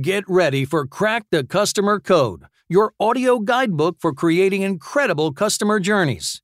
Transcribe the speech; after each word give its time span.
Get 0.00 0.24
ready 0.26 0.64
for 0.64 0.86
Crack 0.86 1.26
the 1.30 1.44
Customer 1.44 2.00
Code, 2.00 2.44
your 2.66 2.94
audio 2.98 3.38
guidebook 3.38 3.96
for 4.00 4.14
creating 4.14 4.62
incredible 4.62 5.34
customer 5.34 5.78
journeys. 5.80 6.40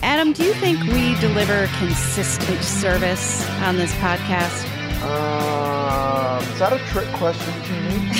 Adam, 0.00 0.32
do 0.32 0.44
you 0.44 0.54
think 0.54 0.80
we 0.84 1.16
deliver 1.20 1.66
consistent 1.78 2.62
service 2.62 3.44
on 3.62 3.74
this 3.76 3.92
podcast? 3.94 4.64
Um, 5.02 6.40
is 6.52 6.58
that 6.60 6.72
a 6.72 6.78
trick 6.92 7.08
question 7.14 7.52
to 7.52 7.72
me? 7.82 8.12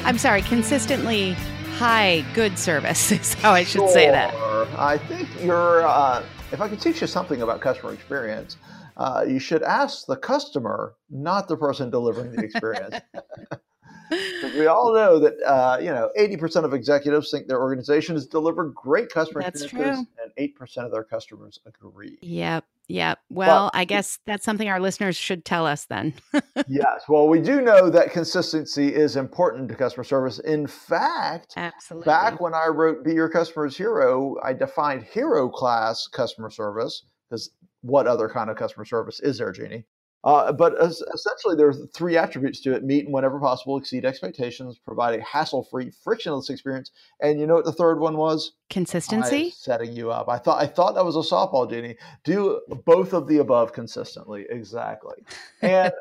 I'm 0.04 0.18
sorry, 0.18 0.42
consistently 0.42 1.34
high 1.76 2.24
good 2.34 2.58
service 2.58 3.12
is 3.12 3.34
how 3.34 3.52
I 3.52 3.62
should 3.62 3.82
sure. 3.82 3.92
say 3.92 4.10
that. 4.10 4.34
I 4.76 4.98
think 4.98 5.28
you're, 5.40 5.86
uh, 5.86 6.24
if 6.50 6.60
I 6.60 6.68
could 6.68 6.80
teach 6.80 7.00
you 7.00 7.06
something 7.06 7.40
about 7.40 7.60
customer 7.60 7.92
experience, 7.92 8.56
uh, 9.02 9.24
you 9.26 9.40
should 9.40 9.64
ask 9.64 10.06
the 10.06 10.16
customer, 10.16 10.94
not 11.10 11.48
the 11.48 11.56
person 11.56 11.90
delivering 11.90 12.30
the 12.30 12.44
experience. 12.44 12.96
we 14.56 14.66
all 14.66 14.94
know 14.94 15.18
that 15.18 15.34
uh, 15.44 15.78
you 15.80 15.90
know 15.90 16.10
80% 16.18 16.64
of 16.64 16.72
executives 16.72 17.30
think 17.30 17.48
their 17.48 17.60
organization 17.60 18.14
has 18.14 18.26
delivered 18.26 18.74
great 18.74 19.10
customer 19.10 19.42
that's 19.42 19.62
experiences, 19.62 20.06
true. 20.16 20.30
and 20.36 20.54
8% 20.56 20.84
of 20.84 20.92
their 20.92 21.02
customers 21.02 21.58
agree. 21.66 22.18
Yep. 22.22 22.64
Yep. 22.88 23.18
Well, 23.30 23.70
but, 23.72 23.78
I 23.78 23.84
guess 23.84 24.18
that's 24.26 24.44
something 24.44 24.68
our 24.68 24.80
listeners 24.80 25.16
should 25.16 25.44
tell 25.44 25.66
us 25.66 25.86
then. 25.86 26.14
yes. 26.68 27.04
Well, 27.08 27.26
we 27.28 27.40
do 27.40 27.62
know 27.62 27.88
that 27.88 28.12
consistency 28.12 28.94
is 28.94 29.16
important 29.16 29.68
to 29.70 29.74
customer 29.74 30.04
service. 30.04 30.38
In 30.40 30.66
fact, 30.66 31.54
absolutely. 31.56 32.06
Back 32.06 32.40
when 32.40 32.54
I 32.54 32.66
wrote 32.68 33.04
"Be 33.04 33.14
Your 33.14 33.28
Customer's 33.28 33.76
Hero," 33.76 34.36
I 34.44 34.52
defined 34.52 35.04
hero 35.04 35.48
class 35.48 36.06
customer 36.06 36.50
service 36.50 37.04
because 37.28 37.50
what 37.82 38.06
other 38.06 38.28
kind 38.28 38.50
of 38.50 38.56
customer 38.56 38.84
service 38.84 39.20
is 39.20 39.38
there, 39.38 39.52
Jeannie? 39.52 39.84
Uh, 40.24 40.52
but 40.52 40.80
as, 40.80 41.02
essentially, 41.12 41.56
there 41.56 41.66
are 41.68 41.74
three 41.92 42.16
attributes 42.16 42.60
to 42.60 42.72
it: 42.72 42.84
meet 42.84 43.04
and 43.04 43.12
whenever 43.12 43.40
possible, 43.40 43.76
exceed 43.76 44.04
expectations, 44.04 44.78
provide 44.78 45.18
a 45.18 45.22
hassle-free, 45.22 45.90
frictionless 46.04 46.48
experience. 46.48 46.92
And 47.20 47.40
you 47.40 47.46
know 47.46 47.54
what 47.54 47.64
the 47.64 47.72
third 47.72 47.98
one 47.98 48.16
was? 48.16 48.52
Consistency. 48.70 49.52
setting 49.56 49.92
you 49.92 50.12
up. 50.12 50.28
I 50.28 50.38
thought 50.38 50.62
I 50.62 50.66
thought 50.66 50.94
that 50.94 51.04
was 51.04 51.16
a 51.16 51.28
softball, 51.28 51.68
Jeannie. 51.68 51.96
Do 52.22 52.60
both 52.84 53.12
of 53.12 53.26
the 53.26 53.38
above 53.38 53.72
consistently, 53.72 54.46
exactly. 54.48 55.24
And 55.60 55.92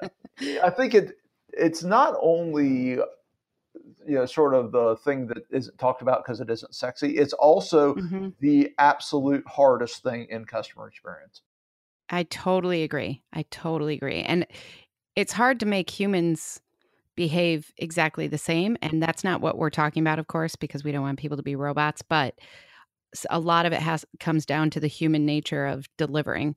I 0.63 0.69
think 0.77 0.93
it 0.93 1.17
it's 1.53 1.83
not 1.83 2.16
only 2.21 2.99
you 4.05 4.16
know 4.17 4.27
sort 4.27 4.53
of 4.53 4.71
the 4.71 4.97
thing 4.97 5.25
that 5.27 5.45
isn't 5.49 5.79
talked 5.79 6.03
about 6.03 6.23
because 6.23 6.41
it 6.41 6.49
isn't 6.51 6.75
sexy. 6.75 7.17
It's 7.17 7.33
also 7.33 7.95
mm-hmm. 7.95 8.29
the 8.39 8.71
absolute 8.77 9.43
hardest 9.47 10.03
thing 10.03 10.27
in 10.29 10.45
customer 10.45 10.88
experience. 10.88 11.41
I 12.11 12.23
totally 12.23 12.83
agree. 12.83 13.23
I 13.33 13.45
totally 13.49 13.95
agree. 13.95 14.21
And 14.21 14.45
it's 15.15 15.33
hard 15.33 15.59
to 15.61 15.65
make 15.65 15.89
humans 15.89 16.59
behave 17.15 17.71
exactly 17.77 18.27
the 18.27 18.37
same. 18.37 18.77
And 18.81 19.01
that's 19.01 19.23
not 19.23 19.41
what 19.41 19.57
we're 19.57 19.69
talking 19.69 20.01
about, 20.01 20.19
of 20.19 20.27
course, 20.27 20.55
because 20.55 20.83
we 20.83 20.91
don't 20.91 21.01
want 21.01 21.19
people 21.19 21.37
to 21.37 21.43
be 21.43 21.55
robots. 21.55 22.01
But 22.01 22.35
a 23.29 23.39
lot 23.39 23.65
of 23.65 23.73
it 23.73 23.81
has 23.81 24.05
comes 24.19 24.45
down 24.45 24.69
to 24.71 24.79
the 24.79 24.87
human 24.87 25.25
nature 25.25 25.65
of 25.65 25.87
delivering. 25.97 26.55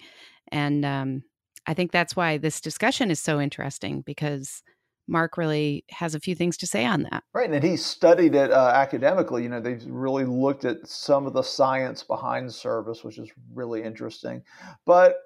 And 0.52 0.84
um, 0.84 1.22
I 1.66 1.74
think 1.74 1.92
that's 1.92 2.16
why 2.16 2.38
this 2.38 2.60
discussion 2.60 3.10
is 3.10 3.20
so 3.20 3.40
interesting 3.40 4.02
because 4.02 4.62
Mark 5.06 5.36
really 5.36 5.84
has 5.90 6.14
a 6.14 6.20
few 6.20 6.34
things 6.34 6.56
to 6.58 6.66
say 6.66 6.84
on 6.84 7.02
that. 7.10 7.24
Right, 7.34 7.50
and 7.50 7.62
he 7.62 7.76
studied 7.76 8.34
it 8.34 8.50
uh, 8.50 8.72
academically. 8.74 9.42
You 9.42 9.50
know, 9.50 9.60
they've 9.60 9.84
really 9.86 10.24
looked 10.24 10.64
at 10.64 10.86
some 10.86 11.26
of 11.26 11.34
the 11.34 11.42
science 11.42 12.02
behind 12.02 12.52
service, 12.52 13.04
which 13.04 13.18
is 13.18 13.30
really 13.52 13.82
interesting. 13.82 14.42
But 14.86 15.16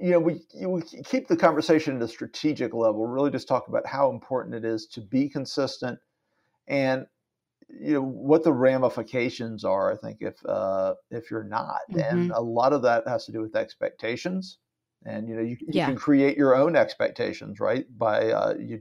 you 0.00 0.10
know, 0.10 0.20
we, 0.20 0.40
we 0.64 0.82
keep 0.82 1.28
the 1.28 1.36
conversation 1.36 1.96
at 1.96 2.02
a 2.02 2.08
strategic 2.08 2.72
level, 2.72 3.06
really 3.06 3.30
just 3.30 3.48
talk 3.48 3.68
about 3.68 3.86
how 3.86 4.10
important 4.10 4.54
it 4.54 4.64
is 4.64 4.86
to 4.86 5.00
be 5.00 5.28
consistent 5.28 5.98
and 6.68 7.06
you 7.68 7.94
know 7.94 8.02
what 8.02 8.44
the 8.44 8.52
ramifications 8.52 9.64
are 9.64 9.92
i 9.92 9.96
think 9.96 10.18
if 10.20 10.34
uh 10.46 10.94
if 11.10 11.30
you're 11.30 11.44
not 11.44 11.80
mm-hmm. 11.90 12.00
and 12.00 12.30
a 12.32 12.40
lot 12.40 12.72
of 12.72 12.82
that 12.82 13.06
has 13.06 13.26
to 13.26 13.32
do 13.32 13.40
with 13.40 13.56
expectations 13.56 14.58
and 15.04 15.28
you 15.28 15.34
know 15.34 15.42
you, 15.42 15.56
you 15.60 15.68
yeah. 15.68 15.86
can 15.86 15.96
create 15.96 16.36
your 16.36 16.54
own 16.54 16.76
expectations 16.76 17.60
right 17.60 17.86
by 17.98 18.30
uh 18.30 18.54
you, 18.58 18.80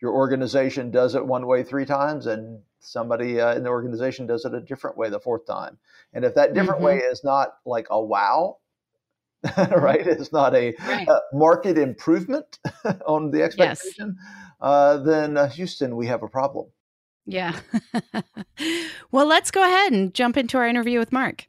your 0.00 0.12
organization 0.12 0.90
does 0.90 1.14
it 1.14 1.24
one 1.24 1.46
way 1.46 1.62
three 1.62 1.84
times 1.84 2.26
and 2.26 2.60
somebody 2.80 3.40
uh, 3.40 3.54
in 3.54 3.62
the 3.62 3.68
organization 3.68 4.26
does 4.26 4.44
it 4.44 4.54
a 4.54 4.60
different 4.60 4.96
way 4.96 5.08
the 5.08 5.20
fourth 5.20 5.46
time 5.46 5.78
and 6.12 6.24
if 6.24 6.34
that 6.34 6.54
different 6.54 6.80
mm-hmm. 6.80 6.86
way 6.86 6.98
is 6.98 7.22
not 7.22 7.54
like 7.66 7.86
a 7.90 8.02
wow 8.02 8.56
right? 9.56 10.06
It's 10.06 10.32
not 10.32 10.54
a, 10.54 10.74
right. 10.86 11.08
uh, 11.08 11.20
market 11.32 11.78
improvement 11.78 12.58
on 13.06 13.30
the 13.30 13.42
expectation. 13.42 14.16
Yes. 14.18 14.26
Uh, 14.60 14.96
then 14.98 15.36
uh, 15.36 15.48
Houston, 15.48 15.96
we 15.96 16.06
have 16.06 16.22
a 16.22 16.28
problem. 16.28 16.66
Yeah. 17.26 17.58
well, 19.10 19.26
let's 19.26 19.50
go 19.50 19.62
ahead 19.62 19.92
and 19.92 20.14
jump 20.14 20.36
into 20.36 20.58
our 20.58 20.66
interview 20.66 20.98
with 20.98 21.12
Mark. 21.12 21.48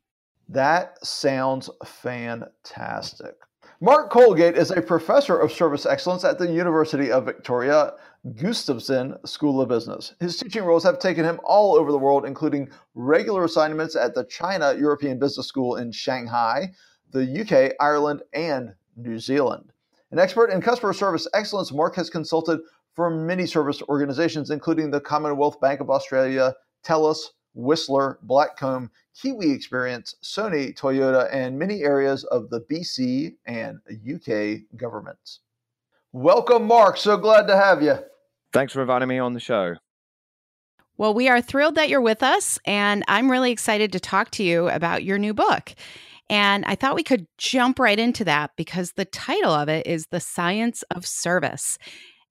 That 0.50 1.04
sounds 1.06 1.70
fantastic. 1.86 3.36
Mark 3.82 4.10
Colgate 4.12 4.56
is 4.56 4.72
a 4.72 4.82
professor 4.82 5.38
of 5.38 5.52
service 5.52 5.86
excellence 5.86 6.24
at 6.24 6.40
the 6.40 6.50
University 6.50 7.12
of 7.12 7.26
Victoria 7.26 7.94
Gustavson 8.28 9.18
School 9.28 9.62
of 9.62 9.68
Business. 9.68 10.14
His 10.22 10.38
teaching 10.38 10.64
roles 10.64 10.84
have 10.84 11.00
taken 11.00 11.26
him 11.26 11.40
all 11.44 11.76
over 11.76 11.92
the 11.92 11.98
world, 11.98 12.26
including 12.26 12.70
regular 12.96 13.44
assignments 13.44 13.96
at 13.98 14.16
the 14.16 14.24
China 14.24 14.74
European 14.78 15.20
Business 15.20 15.48
School 15.48 15.76
in 15.76 15.92
Shanghai, 15.92 16.72
the 17.14 17.42
UK, 17.42 17.76
Ireland, 17.80 18.24
and 18.34 18.74
New 18.98 19.20
Zealand. 19.20 19.72
An 20.12 20.20
expert 20.20 20.50
in 20.52 20.62
customer 20.62 20.94
service 20.94 21.28
excellence, 21.34 21.72
Mark 21.72 21.96
has 21.96 22.10
consulted 22.10 22.60
for 22.94 23.10
many 23.10 23.48
service 23.48 23.82
organizations, 23.84 24.52
including 24.52 24.92
the 24.92 25.00
Commonwealth 25.00 25.60
Bank 25.60 25.80
of 25.80 25.90
Australia, 25.90 26.54
TELUS, 26.84 27.30
Whistler, 27.56 28.20
Blackcomb, 28.28 28.90
Kiwi 29.20 29.52
Experience, 29.52 30.16
Sony, 30.24 30.78
Toyota, 30.78 31.30
and 31.34 31.58
many 31.58 31.82
areas 31.82 32.24
of 32.26 32.50
the 32.50 32.62
BC 32.62 33.36
and 33.46 33.80
UK 33.90 34.62
governments. 34.78 35.40
Welcome, 36.12 36.66
Mark. 36.66 36.98
So 36.98 37.18
glad 37.18 37.48
to 37.48 37.56
have 37.56 37.82
you. 37.82 37.98
Thanks 38.52 38.74
for 38.74 38.82
inviting 38.82 39.08
me 39.08 39.18
on 39.18 39.34
the 39.34 39.40
show. 39.40 39.76
Well, 40.96 41.16
we 41.16 41.28
are 41.28 41.42
thrilled 41.42 41.76
that 41.76 41.90
you're 41.90 42.02
with 42.02 42.22
us, 42.22 42.60
and 42.66 43.04
I'm 43.08 43.32
really 43.32 43.52
excited 43.52 43.92
to 43.94 44.00
talk 44.00 44.30
to 44.32 44.44
you 44.44 44.70
about 44.70 45.04
your 45.04 45.18
new 45.18 45.34
book. 45.34 45.74
And 46.30 46.66
I 46.66 46.76
thought 46.76 46.96
we 46.96 47.04
could 47.04 47.28
jump 47.38 47.80
right 47.80 48.00
into 48.00 48.24
that 48.26 48.52
because 48.56 48.94
the 48.94 49.06
title 49.06 49.52
of 49.52 49.70
it 49.70 49.86
is 49.86 50.08
The 50.08 50.20
Science 50.20 50.84
of 50.92 51.06
Service. 51.06 51.78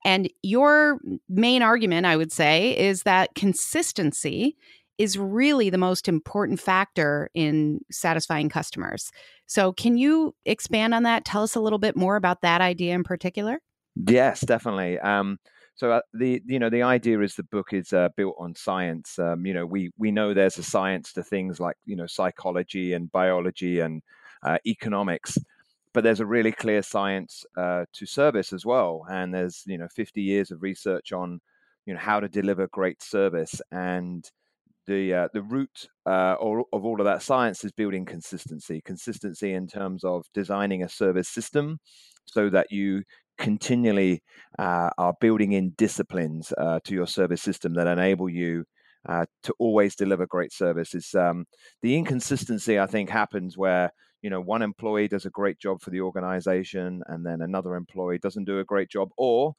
And 0.04 0.28
your 0.42 0.98
main 1.28 1.62
argument, 1.62 2.06
I 2.06 2.16
would 2.16 2.32
say, 2.32 2.76
is 2.76 3.02
that 3.02 3.34
consistency 3.34 4.56
is 4.98 5.18
really 5.18 5.70
the 5.70 5.78
most 5.78 6.08
important 6.08 6.60
factor 6.60 7.30
in 7.34 7.80
satisfying 7.90 8.48
customers. 8.48 9.10
So, 9.46 9.72
can 9.72 9.96
you 9.96 10.34
expand 10.44 10.94
on 10.94 11.02
that? 11.04 11.24
Tell 11.24 11.42
us 11.42 11.54
a 11.54 11.60
little 11.60 11.78
bit 11.78 11.96
more 11.96 12.16
about 12.16 12.42
that 12.42 12.60
idea 12.60 12.94
in 12.94 13.04
particular. 13.04 13.60
Yes, 14.08 14.40
definitely. 14.40 14.98
Um, 14.98 15.38
so 15.74 15.92
uh, 15.92 16.00
the 16.12 16.42
you 16.46 16.58
know 16.58 16.70
the 16.70 16.82
idea 16.82 17.20
is 17.20 17.34
the 17.34 17.44
book 17.44 17.72
is 17.72 17.92
uh, 17.92 18.08
built 18.16 18.36
on 18.38 18.54
science. 18.54 19.18
Um, 19.18 19.46
you 19.46 19.54
know 19.54 19.66
we 19.66 19.90
we 19.98 20.10
know 20.10 20.34
there's 20.34 20.58
a 20.58 20.62
science 20.62 21.12
to 21.14 21.22
things 21.22 21.60
like 21.60 21.76
you 21.84 21.96
know 21.96 22.06
psychology 22.06 22.92
and 22.92 23.10
biology 23.10 23.80
and 23.80 24.02
uh, 24.42 24.58
economics, 24.66 25.38
but 25.94 26.04
there's 26.04 26.20
a 26.20 26.26
really 26.26 26.52
clear 26.52 26.82
science 26.82 27.44
uh, 27.56 27.84
to 27.94 28.06
service 28.06 28.52
as 28.52 28.66
well. 28.66 29.06
And 29.10 29.34
there's 29.34 29.62
you 29.66 29.78
know 29.78 29.88
50 29.88 30.20
years 30.22 30.50
of 30.50 30.62
research 30.62 31.12
on 31.12 31.40
you 31.86 31.94
know 31.94 32.00
how 32.00 32.20
to 32.20 32.28
deliver 32.28 32.66
great 32.68 33.02
service 33.02 33.60
and 33.70 34.30
the 34.86 35.14
uh, 35.14 35.28
the 35.32 35.42
root 35.42 35.88
uh, 36.06 36.36
of 36.40 36.84
all 36.84 37.00
of 37.00 37.04
that 37.04 37.22
science 37.22 37.64
is 37.64 37.72
building 37.72 38.04
consistency. 38.04 38.80
Consistency 38.84 39.52
in 39.52 39.66
terms 39.66 40.04
of 40.04 40.26
designing 40.34 40.82
a 40.82 40.88
service 40.88 41.28
system 41.28 41.78
so 42.24 42.48
that 42.50 42.70
you 42.70 43.02
continually 43.38 44.22
uh, 44.58 44.90
are 44.98 45.14
building 45.20 45.52
in 45.52 45.70
disciplines 45.70 46.52
uh, 46.58 46.80
to 46.84 46.94
your 46.94 47.06
service 47.06 47.42
system 47.42 47.74
that 47.74 47.86
enable 47.86 48.28
you 48.28 48.64
uh, 49.08 49.26
to 49.42 49.54
always 49.58 49.96
deliver 49.96 50.26
great 50.26 50.52
services. 50.52 51.14
Um, 51.14 51.46
the 51.82 51.96
inconsistency, 51.96 52.78
I 52.78 52.86
think, 52.86 53.10
happens 53.10 53.56
where 53.56 53.90
you 54.22 54.30
know 54.30 54.40
one 54.40 54.62
employee 54.62 55.08
does 55.08 55.26
a 55.26 55.30
great 55.30 55.58
job 55.58 55.80
for 55.80 55.90
the 55.90 56.00
organization, 56.00 57.02
and 57.08 57.26
then 57.26 57.42
another 57.42 57.74
employee 57.74 58.18
doesn't 58.18 58.44
do 58.44 58.60
a 58.60 58.64
great 58.64 58.88
job, 58.88 59.10
or 59.16 59.54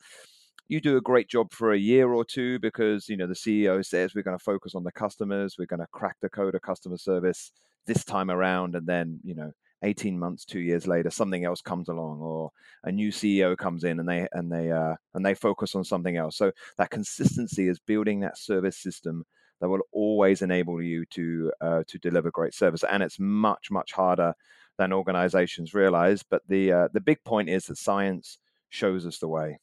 you 0.70 0.80
do 0.80 0.98
a 0.98 1.02
great 1.02 1.28
job 1.28 1.52
for 1.52 1.74
a 1.74 1.78
year 1.78 2.14
or 2.14 2.24
two 2.24 2.60
because 2.60 3.10
you 3.10 3.18
know 3.18 3.28
the 3.28 3.34
CEO 3.34 3.86
says 3.86 4.16
we're 4.16 4.24
going 4.24 4.38
to 4.38 4.44
focus 4.44 4.76
on 4.76 4.84
the 4.84 4.92
customers, 4.92 5.56
we're 5.60 5.66
going 5.66 5.80
to 5.80 5.88
crack 5.92 6.16
the 6.22 6.30
code 6.30 6.56
of 6.56 6.62
customer 6.62 6.98
service 6.98 7.52
this 7.86 8.06
time 8.06 8.32
around, 8.32 8.76
and 8.76 8.88
then 8.88 9.20
you 9.24 9.36
know 9.36 9.52
18 9.84 10.18
months 10.18 10.46
two 10.46 10.60
years 10.60 10.88
later 10.88 11.10
something 11.10 11.46
else 11.46 11.62
comes 11.62 11.90
along 11.90 12.20
or 12.22 12.52
a 12.86 12.92
new 12.92 13.12
ceo 13.12 13.58
comes 13.58 13.84
in 13.84 14.00
and 14.00 14.08
they 14.08 14.28
and 14.32 14.52
they 14.52 14.72
uh, 14.72 14.96
and 15.14 15.26
they 15.26 15.36
focus 15.36 15.76
on 15.76 15.84
something 15.84 16.18
else. 16.18 16.38
So 16.38 16.52
that 16.78 16.90
consistency 16.90 17.68
is 17.68 17.80
building 17.80 18.22
that 18.22 18.38
service 18.38 18.78
system 18.78 19.26
that 19.62 19.70
will 19.70 19.82
always 19.92 20.42
enable 20.42 20.82
you 20.82 21.06
to 21.12 21.52
uh, 21.62 21.84
to 21.88 21.98
deliver 22.00 22.32
great 22.32 22.54
service. 22.54 22.84
And 22.84 23.04
it's 23.04 23.20
much 23.20 23.70
much 23.72 23.92
harder 23.94 24.34
than 24.78 24.92
organizations 24.92 25.74
realize 25.74 26.24
but 26.24 26.42
the 26.48 26.72
uh, 26.72 26.88
the 26.94 27.02
big 27.02 27.24
point 27.24 27.50
is 27.50 27.66
that 27.66 27.78
science 27.78 28.40
shows 28.70 29.06
us 29.06 29.20
the 29.20 29.28
way 29.28 29.60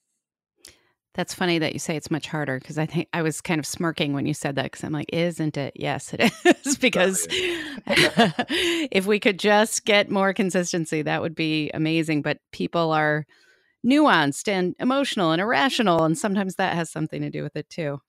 That's 1.14 1.34
funny 1.34 1.58
that 1.58 1.72
you 1.72 1.80
say 1.80 1.96
it's 1.96 2.10
much 2.10 2.28
harder 2.28 2.58
because 2.60 2.78
I 2.78 2.86
think 2.86 3.08
I 3.12 3.22
was 3.22 3.40
kind 3.40 3.58
of 3.58 3.66
smirking 3.66 4.12
when 4.12 4.26
you 4.26 4.34
said 4.34 4.54
that 4.54 4.64
because 4.64 4.84
I'm 4.84 4.92
like, 4.92 5.10
isn't 5.12 5.56
it? 5.56 5.72
Yes, 5.74 6.14
it 6.14 6.32
is. 6.64 6.76
because 6.76 7.26
if 7.30 9.06
we 9.06 9.18
could 9.18 9.38
just 9.38 9.84
get 9.84 10.10
more 10.10 10.32
consistency, 10.32 11.02
that 11.02 11.20
would 11.20 11.34
be 11.34 11.70
amazing. 11.74 12.22
But 12.22 12.38
people 12.52 12.92
are 12.92 13.26
nuanced 13.84 14.46
and 14.46 14.76
emotional 14.78 15.32
and 15.32 15.40
irrational. 15.40 16.04
And 16.04 16.16
sometimes 16.16 16.56
that 16.56 16.76
has 16.76 16.90
something 16.90 17.22
to 17.22 17.30
do 17.30 17.42
with 17.42 17.56
it 17.56 17.68
too. 17.68 18.00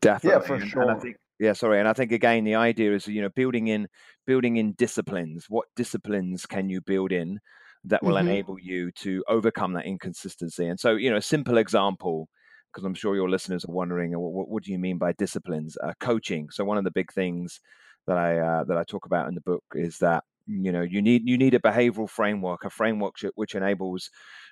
Definitely. 0.00 0.30
Yeah, 0.30 0.46
for 0.46 0.66
sure. 0.66 0.82
And 0.82 0.90
I 0.90 0.98
think, 0.98 1.16
yeah, 1.38 1.52
sorry. 1.52 1.80
And 1.80 1.88
I 1.88 1.92
think 1.92 2.12
again, 2.12 2.44
the 2.44 2.54
idea 2.54 2.94
is, 2.94 3.06
you 3.06 3.20
know, 3.20 3.30
building 3.30 3.68
in 3.68 3.88
building 4.26 4.56
in 4.56 4.72
disciplines. 4.72 5.46
What 5.48 5.66
disciplines 5.76 6.46
can 6.46 6.70
you 6.70 6.80
build 6.80 7.12
in 7.12 7.40
that 7.84 8.04
will 8.04 8.16
Mhm. 8.16 8.20
enable 8.20 8.58
you 8.58 8.90
to 8.92 9.24
overcome 9.28 9.72
that 9.74 9.86
inconsistency? 9.86 10.66
And 10.66 10.78
so, 10.78 10.96
you 10.96 11.10
know, 11.10 11.16
a 11.16 11.22
simple 11.22 11.58
example, 11.58 12.28
because 12.72 12.84
I'm 12.84 12.94
sure 12.94 13.14
your 13.16 13.30
listeners 13.30 13.64
are 13.64 13.72
wondering, 13.72 14.18
what, 14.18 14.48
what, 14.48 14.62
do 14.62 14.72
you 14.72 14.78
mean 14.78 14.98
by 14.98 15.12
disciplines? 15.12 15.76
Uh, 15.82 15.92
coaching. 16.00 16.50
So 16.50 16.64
one 16.64 16.78
of 16.78 16.84
the 16.84 16.90
big 16.90 17.12
things 17.12 17.60
that 18.06 18.18
I 18.18 18.38
uh, 18.38 18.64
that 18.64 18.78
I 18.78 18.84
talk 18.84 19.06
about 19.06 19.28
in 19.28 19.34
the 19.34 19.40
book 19.42 19.64
is 19.74 19.98
that 19.98 20.24
you 20.46 20.72
know 20.72 20.80
you 20.82 21.02
need 21.02 21.28
you 21.28 21.36
need 21.36 21.54
a 21.54 21.58
behavioral 21.58 22.08
framework, 22.08 22.64
a 22.64 22.70
framework 22.70 23.14
which, 23.22 23.32
which 23.34 23.54
enables 23.54 24.10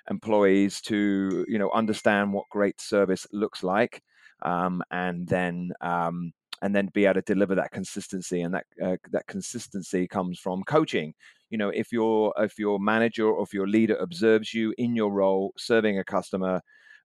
employees 0.09 0.81
to 0.81 1.45
you 1.47 1.57
know 1.59 1.71
understand 1.71 2.33
what 2.33 2.45
great 2.51 2.79
service 2.79 3.27
looks 3.31 3.63
like, 3.63 4.01
um, 4.43 4.83
and 4.91 5.27
then 5.27 5.71
um, 5.81 6.31
and 6.61 6.75
then 6.75 6.89
be 6.93 7.05
able 7.05 7.15
to 7.15 7.21
deliver 7.21 7.55
that 7.55 7.71
consistency. 7.71 8.41
And 8.41 8.53
that 8.53 8.65
uh, 8.83 8.97
that 9.11 9.27
consistency 9.27 10.07
comes 10.07 10.39
from 10.39 10.63
coaching. 10.63 11.13
You 11.49 11.57
know, 11.57 11.69
if 11.69 11.91
your 11.91 12.33
if 12.37 12.59
your 12.59 12.79
manager 12.79 13.27
or 13.27 13.43
if 13.43 13.53
your 13.53 13.67
leader 13.67 13.95
observes 13.95 14.53
you 14.53 14.73
in 14.77 14.95
your 14.95 15.11
role 15.11 15.53
serving 15.57 15.99
a 15.99 16.03
customer, 16.03 16.61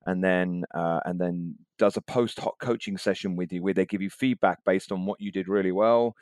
and 0.07 0.23
then 0.23 0.65
uh, 0.75 1.01
and 1.05 1.21
then 1.21 1.55
does 1.79 1.97
a 1.97 2.03
post 2.03 2.41
hoc 2.41 2.59
coaching 2.61 2.99
session 2.99 3.37
with 3.37 3.53
you 3.53 3.63
where 3.63 3.75
they 3.75 3.87
give 3.87 4.03
you 4.03 4.11
feedback 4.11 4.59
based 4.65 4.93
on 4.93 5.07
what 5.07 5.21
you 5.21 5.31
did 5.31 5.49
really 5.49 5.73
well 5.73 6.17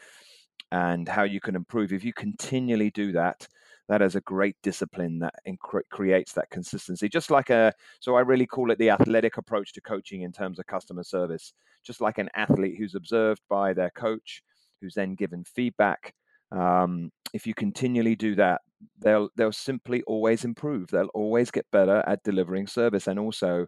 and 0.72 1.08
how 1.08 1.22
you 1.24 1.40
can 1.40 1.56
improve. 1.56 1.92
If 1.92 2.04
you 2.04 2.12
continually 2.12 2.90
do 2.90 3.12
that, 3.12 3.46
that 3.88 4.02
is 4.02 4.14
a 4.14 4.20
great 4.20 4.56
discipline 4.62 5.18
that 5.18 5.34
incre- 5.48 5.88
creates 5.90 6.32
that 6.34 6.50
consistency. 6.50 7.08
Just 7.08 7.30
like 7.30 7.50
a, 7.50 7.72
so 7.98 8.14
I 8.14 8.20
really 8.20 8.46
call 8.46 8.70
it 8.70 8.78
the 8.78 8.90
athletic 8.90 9.36
approach 9.36 9.72
to 9.72 9.80
coaching 9.80 10.22
in 10.22 10.30
terms 10.30 10.58
of 10.58 10.66
customer 10.66 11.02
service. 11.02 11.52
Just 11.84 12.00
like 12.00 12.18
an 12.18 12.30
athlete 12.34 12.76
who's 12.78 12.94
observed 12.94 13.40
by 13.48 13.72
their 13.72 13.90
coach, 13.90 14.42
who's 14.80 14.94
then 14.94 15.14
given 15.16 15.42
feedback. 15.44 16.14
Um, 16.52 17.10
if 17.32 17.46
you 17.46 17.54
continually 17.54 18.16
do 18.16 18.34
that, 18.36 18.60
they'll 18.98 19.28
they'll 19.36 19.52
simply 19.52 20.02
always 20.02 20.44
improve. 20.44 20.88
They'll 20.90 21.06
always 21.14 21.50
get 21.50 21.66
better 21.70 22.02
at 22.06 22.22
delivering 22.24 22.66
service, 22.66 23.06
and 23.06 23.18
also 23.18 23.66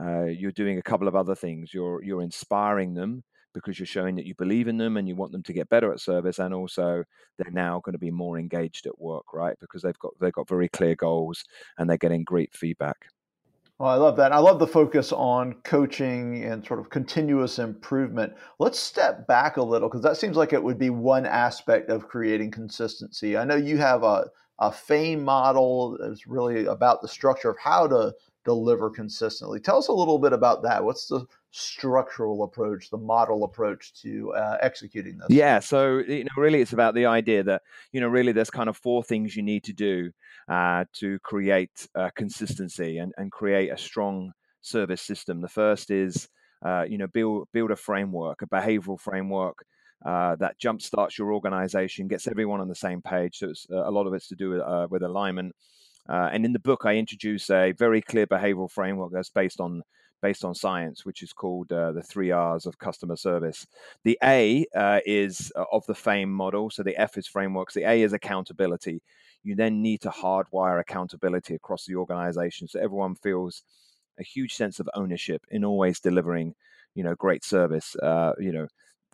uh, 0.00 0.24
you're 0.24 0.52
doing 0.52 0.78
a 0.78 0.82
couple 0.82 1.08
of 1.08 1.16
other 1.16 1.34
things. 1.34 1.72
You're 1.74 2.02
you're 2.02 2.22
inspiring 2.22 2.94
them 2.94 3.24
because 3.54 3.78
you're 3.78 3.86
showing 3.86 4.16
that 4.16 4.26
you 4.26 4.34
believe 4.36 4.68
in 4.68 4.76
them 4.78 4.96
and 4.96 5.08
you 5.08 5.16
want 5.16 5.32
them 5.32 5.42
to 5.44 5.52
get 5.52 5.68
better 5.68 5.92
at 5.92 6.00
service, 6.00 6.38
and 6.38 6.54
also 6.54 7.04
they're 7.38 7.52
now 7.52 7.80
going 7.84 7.94
to 7.94 7.98
be 7.98 8.10
more 8.10 8.38
engaged 8.38 8.86
at 8.86 9.00
work, 9.00 9.32
right? 9.34 9.56
Because 9.60 9.82
they've 9.82 9.98
got 9.98 10.12
they've 10.20 10.32
got 10.32 10.48
very 10.48 10.68
clear 10.68 10.94
goals 10.94 11.44
and 11.78 11.88
they're 11.88 11.96
getting 11.98 12.24
great 12.24 12.54
feedback. 12.54 12.96
Well, 13.78 13.90
I 13.90 13.94
love 13.94 14.16
that. 14.16 14.32
I 14.32 14.38
love 14.38 14.58
the 14.58 14.66
focus 14.66 15.12
on 15.12 15.54
coaching 15.62 16.42
and 16.42 16.66
sort 16.66 16.80
of 16.80 16.90
continuous 16.90 17.60
improvement. 17.60 18.32
Let's 18.58 18.78
step 18.78 19.28
back 19.28 19.56
a 19.56 19.62
little 19.62 19.88
because 19.88 20.02
that 20.02 20.16
seems 20.16 20.36
like 20.36 20.52
it 20.52 20.62
would 20.62 20.78
be 20.78 20.90
one 20.90 21.24
aspect 21.24 21.88
of 21.88 22.08
creating 22.08 22.50
consistency. 22.50 23.36
I 23.36 23.44
know 23.44 23.54
you 23.54 23.78
have 23.78 24.02
a, 24.02 24.26
a 24.58 24.72
FAME 24.72 25.22
model 25.22 25.96
that's 26.00 26.26
really 26.26 26.66
about 26.66 27.02
the 27.02 27.08
structure 27.08 27.50
of 27.50 27.56
how 27.62 27.86
to 27.86 28.14
deliver 28.44 28.90
consistently. 28.90 29.60
Tell 29.60 29.78
us 29.78 29.86
a 29.86 29.92
little 29.92 30.18
bit 30.18 30.32
about 30.32 30.64
that. 30.64 30.82
What's 30.82 31.06
the 31.06 31.26
structural 31.52 32.42
approach, 32.42 32.90
the 32.90 32.98
model 32.98 33.44
approach 33.44 33.92
to 34.02 34.32
uh, 34.32 34.56
executing 34.60 35.18
this? 35.18 35.28
Yeah, 35.30 35.60
so 35.60 35.98
you 35.98 36.24
know, 36.24 36.30
really, 36.36 36.62
it's 36.62 36.72
about 36.72 36.94
the 36.94 37.06
idea 37.06 37.44
that 37.44 37.62
you 37.92 38.00
know, 38.00 38.08
really, 38.08 38.32
there's 38.32 38.50
kind 38.50 38.68
of 38.68 38.76
four 38.76 39.04
things 39.04 39.36
you 39.36 39.42
need 39.44 39.62
to 39.64 39.72
do 39.72 40.10
uh, 40.48 40.84
to 40.94 41.18
create 41.20 41.88
uh, 41.94 42.10
consistency 42.16 42.98
and, 42.98 43.12
and 43.16 43.30
create 43.30 43.70
a 43.70 43.78
strong 43.78 44.32
service 44.60 45.02
system. 45.02 45.40
The 45.40 45.48
first 45.48 45.90
is 45.90 46.28
uh, 46.64 46.84
you 46.88 46.98
know 46.98 47.06
build 47.06 47.48
build 47.52 47.70
a 47.70 47.76
framework, 47.76 48.42
a 48.42 48.46
behavioral 48.46 49.00
framework 49.00 49.64
uh, 50.04 50.36
that 50.36 50.60
jumpstarts 50.60 51.18
your 51.18 51.32
organization, 51.32 52.08
gets 52.08 52.28
everyone 52.28 52.60
on 52.60 52.68
the 52.68 52.74
same 52.74 53.02
page. 53.02 53.38
So 53.38 53.48
it's, 53.48 53.66
uh, 53.70 53.88
a 53.88 53.90
lot 53.90 54.06
of 54.06 54.14
it's 54.14 54.28
to 54.28 54.36
do 54.36 54.50
with, 54.50 54.60
uh, 54.60 54.86
with 54.90 55.02
alignment. 55.02 55.54
Uh, 56.08 56.30
and 56.32 56.44
in 56.44 56.52
the 56.52 56.60
book, 56.60 56.82
I 56.84 56.96
introduce 56.96 57.50
a 57.50 57.72
very 57.72 58.00
clear 58.00 58.26
behavioral 58.26 58.70
framework 58.70 59.12
that's 59.12 59.30
based 59.30 59.60
on 59.60 59.82
based 60.20 60.44
on 60.44 60.52
science, 60.52 61.04
which 61.04 61.22
is 61.22 61.32
called 61.32 61.70
uh, 61.70 61.92
the 61.92 62.02
three 62.02 62.32
R's 62.32 62.66
of 62.66 62.76
customer 62.78 63.14
service. 63.14 63.64
The 64.02 64.18
A 64.24 64.66
is 65.06 65.52
of 65.70 65.86
the 65.86 65.94
FAME 65.94 66.30
model. 66.30 66.70
So 66.70 66.82
the 66.82 66.96
F 66.96 67.16
is 67.16 67.28
frameworks. 67.28 67.74
The 67.74 67.84
A 67.84 68.02
is 68.02 68.12
accountability. 68.12 69.00
You 69.42 69.54
then 69.54 69.82
need 69.82 70.02
to 70.02 70.10
hardwire 70.10 70.80
accountability 70.80 71.54
across 71.54 71.84
the 71.86 71.96
organization. 71.96 72.68
So 72.68 72.80
everyone 72.80 73.14
feels 73.14 73.62
a 74.18 74.24
huge 74.24 74.54
sense 74.54 74.80
of 74.80 74.88
ownership 74.94 75.42
in 75.50 75.64
always 75.64 76.00
delivering, 76.00 76.54
you 76.94 77.04
know, 77.04 77.14
great 77.14 77.44
service. 77.44 77.94
Uh, 77.96 78.32
you 78.38 78.52
know, 78.52 78.66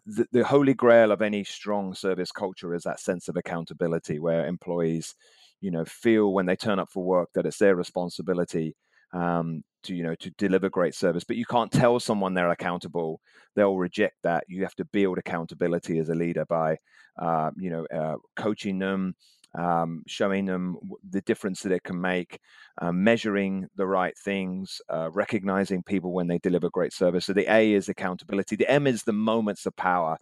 the, 0.06 0.26
the 0.32 0.44
holy 0.44 0.74
grail 0.74 1.12
of 1.12 1.22
any 1.22 1.44
strong 1.44 1.94
service 1.94 2.32
culture 2.32 2.74
is 2.74 2.82
that 2.84 3.00
sense 3.00 3.28
of 3.28 3.36
accountability 3.36 4.18
where 4.18 4.46
employees, 4.46 5.14
you 5.60 5.70
know, 5.70 5.84
feel 5.84 6.32
when 6.32 6.46
they 6.46 6.56
turn 6.56 6.78
up 6.78 6.90
for 6.90 7.04
work 7.04 7.30
that 7.34 7.46
it's 7.46 7.58
their 7.58 7.76
responsibility 7.76 8.76
um, 9.14 9.62
to 9.84 9.94
you 9.94 10.02
know 10.02 10.14
to 10.16 10.30
deliver 10.32 10.68
great 10.68 10.94
service. 10.94 11.24
But 11.24 11.36
you 11.36 11.46
can't 11.46 11.72
tell 11.72 11.98
someone 12.00 12.34
they're 12.34 12.50
accountable. 12.50 13.20
They'll 13.54 13.76
reject 13.76 14.16
that. 14.24 14.44
You 14.48 14.62
have 14.64 14.74
to 14.76 14.84
build 14.84 15.18
accountability 15.18 15.98
as 15.98 16.08
a 16.08 16.14
leader 16.14 16.44
by 16.44 16.78
uh, 17.18 17.50
you 17.56 17.70
know 17.70 17.86
uh, 17.86 18.16
coaching 18.36 18.78
them 18.78 19.14
um, 19.54 20.02
showing 20.06 20.46
them 20.46 20.78
the 21.10 21.20
difference 21.22 21.62
that 21.62 21.72
it 21.72 21.82
can 21.84 22.00
make 22.00 22.40
uh, 22.80 22.92
measuring 22.92 23.68
the 23.76 23.86
right 23.86 24.16
things 24.18 24.80
uh, 24.88 25.10
recognizing 25.12 25.82
people 25.82 26.12
when 26.12 26.26
they 26.26 26.38
deliver 26.38 26.68
great 26.70 26.92
service. 26.92 27.26
So 27.26 27.32
the 27.32 27.50
a 27.52 27.72
is 27.72 27.88
accountability. 27.88 28.56
The 28.56 28.70
m 28.70 28.86
is 28.86 29.02
the 29.02 29.12
moments 29.12 29.66
of 29.66 29.76
power. 29.76 30.18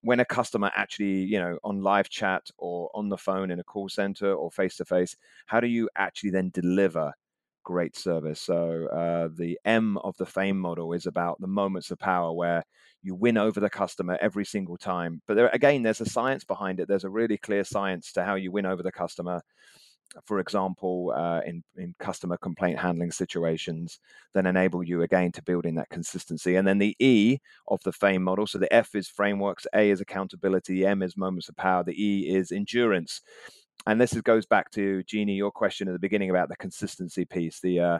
When 0.00 0.18
a 0.18 0.24
customer 0.24 0.72
actually, 0.74 1.22
you 1.22 1.38
know, 1.38 1.58
on 1.62 1.80
live 1.80 2.08
chat 2.08 2.50
or 2.58 2.90
on 2.94 3.08
the 3.08 3.16
phone 3.16 3.52
in 3.52 3.60
a 3.60 3.64
call 3.64 3.88
center 3.88 4.34
or 4.34 4.50
face 4.50 4.76
to 4.78 4.84
face, 4.84 5.16
how 5.46 5.60
do 5.60 5.68
you 5.68 5.88
actually 5.96 6.30
then 6.30 6.50
deliver 6.50 7.12
great 7.62 7.96
service? 7.96 8.40
So 8.40 8.86
uh, 8.88 9.28
the 9.36 9.58
M 9.64 9.98
of 9.98 10.16
the 10.16 10.26
fame 10.26 10.58
model 10.58 10.92
is 10.92 11.06
about 11.06 11.40
the 11.40 11.46
moments 11.46 11.90
of 11.90 11.98
power 11.98 12.32
where 12.32 12.64
you 13.02 13.14
win 13.14 13.36
over 13.36 13.60
the 13.60 13.70
customer 13.70 14.16
every 14.20 14.44
single 14.44 14.76
time. 14.76 15.20
But 15.26 15.34
there, 15.34 15.48
again, 15.52 15.82
there's 15.82 16.00
a 16.00 16.06
science 16.06 16.44
behind 16.44 16.80
it. 16.80 16.88
There's 16.88 17.04
a 17.04 17.10
really 17.10 17.36
clear 17.36 17.64
science 17.64 18.12
to 18.12 18.24
how 18.24 18.36
you 18.36 18.52
win 18.52 18.66
over 18.66 18.82
the 18.82 18.92
customer 18.92 19.42
for 20.24 20.40
example, 20.40 21.12
uh, 21.16 21.40
in 21.46 21.62
in 21.76 21.94
customer 21.98 22.36
complaint 22.36 22.78
handling 22.78 23.10
situations, 23.10 23.98
then 24.34 24.46
enable 24.46 24.82
you 24.82 25.02
again 25.02 25.32
to 25.32 25.42
build 25.42 25.66
in 25.66 25.74
that 25.76 25.88
consistency. 25.88 26.56
And 26.56 26.66
then 26.66 26.78
the 26.78 26.94
E 26.98 27.38
of 27.68 27.80
the 27.84 27.92
FAME 27.92 28.22
model. 28.22 28.46
So 28.46 28.58
the 28.58 28.72
F 28.72 28.94
is 28.94 29.08
frameworks, 29.08 29.66
A 29.74 29.90
is 29.90 30.00
accountability, 30.00 30.84
M 30.84 31.02
is 31.02 31.16
moments 31.16 31.48
of 31.48 31.56
power, 31.56 31.82
the 31.82 32.00
E 32.02 32.34
is 32.34 32.52
endurance. 32.52 33.22
And 33.86 34.00
this 34.00 34.12
is, 34.14 34.22
goes 34.22 34.46
back 34.46 34.70
to 34.72 35.02
Jeannie, 35.04 35.34
your 35.34 35.50
question 35.50 35.88
at 35.88 35.92
the 35.92 35.98
beginning 35.98 36.30
about 36.30 36.48
the 36.48 36.56
consistency 36.56 37.24
piece. 37.24 37.60
The 37.60 37.80
uh, 37.80 37.98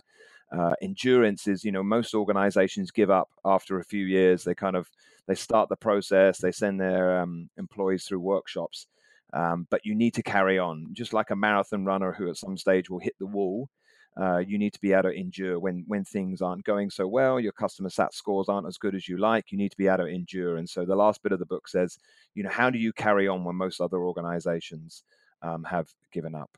uh, 0.52 0.74
endurance 0.80 1.48
is, 1.48 1.64
you 1.64 1.72
know, 1.72 1.82
most 1.82 2.14
organizations 2.14 2.90
give 2.90 3.10
up 3.10 3.28
after 3.44 3.78
a 3.78 3.84
few 3.84 4.04
years. 4.04 4.44
They 4.44 4.54
kind 4.54 4.76
of 4.76 4.88
they 5.26 5.34
start 5.34 5.68
the 5.68 5.76
process, 5.76 6.38
they 6.38 6.52
send 6.52 6.80
their 6.80 7.20
um, 7.20 7.48
employees 7.56 8.04
through 8.04 8.20
workshops 8.20 8.86
um, 9.32 9.66
but 9.70 9.84
you 9.84 9.94
need 9.94 10.14
to 10.14 10.22
carry 10.22 10.58
on, 10.58 10.88
just 10.92 11.12
like 11.12 11.30
a 11.30 11.36
marathon 11.36 11.84
runner 11.84 12.12
who 12.12 12.28
at 12.28 12.36
some 12.36 12.56
stage 12.56 12.90
will 12.90 12.98
hit 12.98 13.14
the 13.18 13.26
wall. 13.26 13.68
Uh, 14.14 14.38
you 14.38 14.58
need 14.58 14.74
to 14.74 14.80
be 14.80 14.92
able 14.92 15.04
to 15.04 15.18
endure 15.18 15.58
when 15.58 15.84
when 15.86 16.04
things 16.04 16.42
aren't 16.42 16.64
going 16.64 16.90
so 16.90 17.06
well. 17.06 17.40
Your 17.40 17.52
customer 17.52 17.88
sat 17.88 18.12
scores 18.12 18.50
aren't 18.50 18.66
as 18.66 18.76
good 18.76 18.94
as 18.94 19.08
you 19.08 19.16
like. 19.16 19.50
You 19.50 19.56
need 19.56 19.70
to 19.70 19.76
be 19.78 19.88
able 19.88 20.04
to 20.04 20.06
endure. 20.06 20.58
And 20.58 20.68
so 20.68 20.84
the 20.84 20.94
last 20.94 21.22
bit 21.22 21.32
of 21.32 21.38
the 21.38 21.46
book 21.46 21.66
says, 21.66 21.98
you 22.34 22.42
know, 22.42 22.50
how 22.50 22.68
do 22.68 22.78
you 22.78 22.92
carry 22.92 23.26
on 23.26 23.42
when 23.42 23.56
most 23.56 23.80
other 23.80 23.96
organizations 23.96 25.02
um, 25.42 25.64
have 25.64 25.88
given 26.12 26.34
up? 26.34 26.50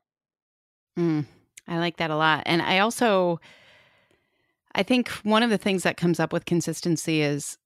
Mm, 0.99 1.27
I 1.67 1.79
like 1.79 1.97
that 1.97 2.11
a 2.11 2.17
lot. 2.17 2.43
And 2.47 2.63
I 2.63 2.79
also, 2.79 3.41
I 4.75 4.83
think 4.83 5.09
one 5.23 5.43
of 5.43 5.51
the 5.51 5.59
things 5.59 5.83
that 5.85 5.97
comes 5.97 6.19
up 6.19 6.33
with 6.33 6.45
consistency 6.47 7.23
is, 7.23 7.59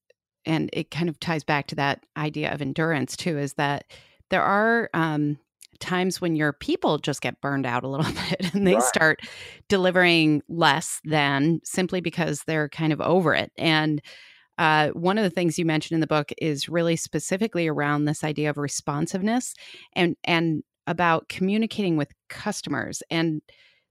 and 0.44 0.70
it 0.72 0.90
kind 0.90 1.08
of 1.08 1.18
ties 1.20 1.44
back 1.44 1.66
to 1.68 1.74
that 1.76 2.04
idea 2.16 2.52
of 2.52 2.62
endurance 2.62 3.16
too, 3.16 3.38
is 3.38 3.54
that 3.54 3.84
there 4.30 4.42
are 4.42 4.90
um, 4.94 5.38
times 5.80 6.20
when 6.20 6.36
your 6.36 6.52
people 6.52 6.98
just 6.98 7.22
get 7.22 7.40
burned 7.40 7.66
out 7.66 7.84
a 7.84 7.88
little 7.88 8.12
bit 8.30 8.54
and 8.54 8.66
they 8.66 8.74
Right. 8.74 8.80
start 8.80 9.20
delivering 9.68 10.42
less 10.48 11.00
than 11.04 11.60
simply 11.64 12.00
because 12.00 12.42
they're 12.46 12.68
kind 12.68 12.92
of 12.92 13.00
over 13.00 13.34
it. 13.34 13.52
And 13.56 14.02
uh, 14.58 14.90
one 14.90 15.18
of 15.18 15.24
the 15.24 15.30
things 15.30 15.58
you 15.58 15.64
mentioned 15.64 15.96
in 15.96 16.00
the 16.00 16.06
book 16.06 16.32
is 16.38 16.68
really 16.68 16.96
specifically 16.96 17.68
around 17.68 18.04
this 18.04 18.24
idea 18.24 18.50
of 18.50 18.58
responsiveness 18.58 19.54
and 19.94 20.16
and 20.24 20.64
about 20.88 21.28
communicating 21.28 21.96
with 21.96 22.10
customers 22.28 23.02
and 23.10 23.40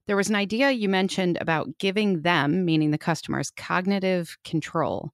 there 0.08 0.16
was 0.16 0.30
an 0.30 0.36
idea 0.36 0.70
you 0.70 0.88
mentioned 0.88 1.36
about 1.38 1.68
giving 1.78 2.22
them, 2.22 2.64
meaning 2.64 2.90
the 2.90 2.98
customers, 2.98 3.50
cognitive 3.50 4.36
control. 4.42 5.10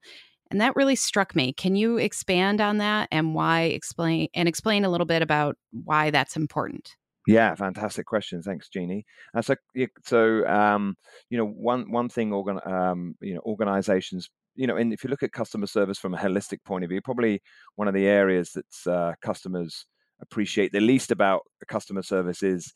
And 0.50 0.61
that 0.61 0.76
really 0.76 0.95
struck 0.95 1.35
me. 1.35 1.53
Can 1.53 1.75
you 1.75 1.97
expand 1.99 2.61
on 2.61 2.79
that 2.79 3.09
and 3.11 3.35
why 3.35 3.62
explain 3.62 4.29
and 4.35 4.49
explain 4.49 4.85
a 4.85 4.88
little 4.88 5.07
bit 5.07 5.21
about 5.21 5.57
why 5.73 6.11
that's 6.11 6.37
important? 6.37 6.95
Yeah, 7.26 7.55
fantastic 7.57 8.07
question. 8.07 8.41
Thanks, 8.41 8.69
Jeannie. 8.69 9.05
Uh, 9.35 9.43
so, 9.43 9.57
so 10.05 10.47
um, 10.47 10.95
you 11.29 11.38
know, 11.38 11.47
one 11.47 11.91
one 11.91 12.09
thing, 12.09 12.33
organ, 12.33 12.61
um, 12.64 13.17
you 13.21 13.35
know, 13.35 13.41
organizations, 13.45 14.29
you 14.55 14.69
know, 14.69 14.76
and 14.76 14.93
if 14.93 15.03
you 15.03 15.11
look 15.11 15.25
at 15.25 15.33
customer 15.33 15.67
service 15.67 15.99
from 15.99 16.14
a 16.14 16.19
holistic 16.19 16.59
point 16.64 16.85
of 16.85 16.91
view, 16.91 17.00
probably 17.00 17.43
one 17.75 17.88
of 17.88 17.95
the 17.95 18.07
areas 18.07 18.53
that 18.53 18.93
uh, 18.93 19.14
customers 19.23 19.87
appreciate 20.21 20.73
the 20.73 20.80
least 20.80 21.11
about 21.11 21.42
customer 21.68 22.02
service 22.02 22.42
is 22.42 22.73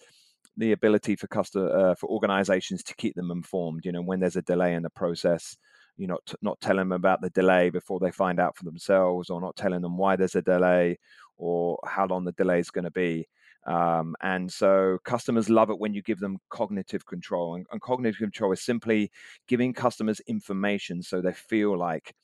the 0.56 0.72
ability 0.72 1.16
for 1.16 1.28
customer 1.28 1.70
uh, 1.70 1.94
for 1.94 2.08
organizations 2.10 2.82
to 2.82 2.94
keep 2.96 3.14
them 3.14 3.30
informed. 3.30 3.84
You 3.84 3.92
know, 3.92 4.02
when 4.02 4.20
there's 4.20 4.36
a 4.36 4.42
delay 4.42 4.74
in 4.74 4.82
the 4.82 4.90
process, 4.90 5.56
you 5.96 6.06
know, 6.06 6.18
t- 6.26 6.34
not 6.42 6.60
telling 6.60 6.88
them 6.88 6.92
about 6.92 7.20
the 7.20 7.30
delay 7.30 7.70
before 7.70 8.00
they 8.00 8.10
find 8.10 8.40
out 8.40 8.56
for 8.56 8.64
themselves, 8.64 9.30
or 9.30 9.40
not 9.40 9.56
telling 9.56 9.82
them 9.82 9.96
why 9.96 10.16
there's 10.16 10.34
a 10.34 10.42
delay 10.42 10.98
or 11.36 11.78
how 11.86 12.06
long 12.06 12.24
the 12.24 12.32
delay 12.32 12.58
is 12.58 12.70
going 12.70 12.84
to 12.84 12.90
be. 12.90 13.28
Um, 13.66 14.16
and 14.22 14.50
so 14.50 14.98
customers 15.04 15.50
love 15.50 15.70
it 15.70 15.78
when 15.78 15.92
you 15.92 16.02
give 16.02 16.20
them 16.20 16.38
cognitive 16.48 17.04
control. 17.06 17.54
And, 17.54 17.66
and 17.70 17.80
cognitive 17.80 18.18
control 18.18 18.52
is 18.52 18.62
simply 18.62 19.10
giving 19.46 19.74
customers 19.74 20.20
information 20.26 21.02
so 21.02 21.20
they 21.20 21.32
feel 21.32 21.76
like 21.78 22.14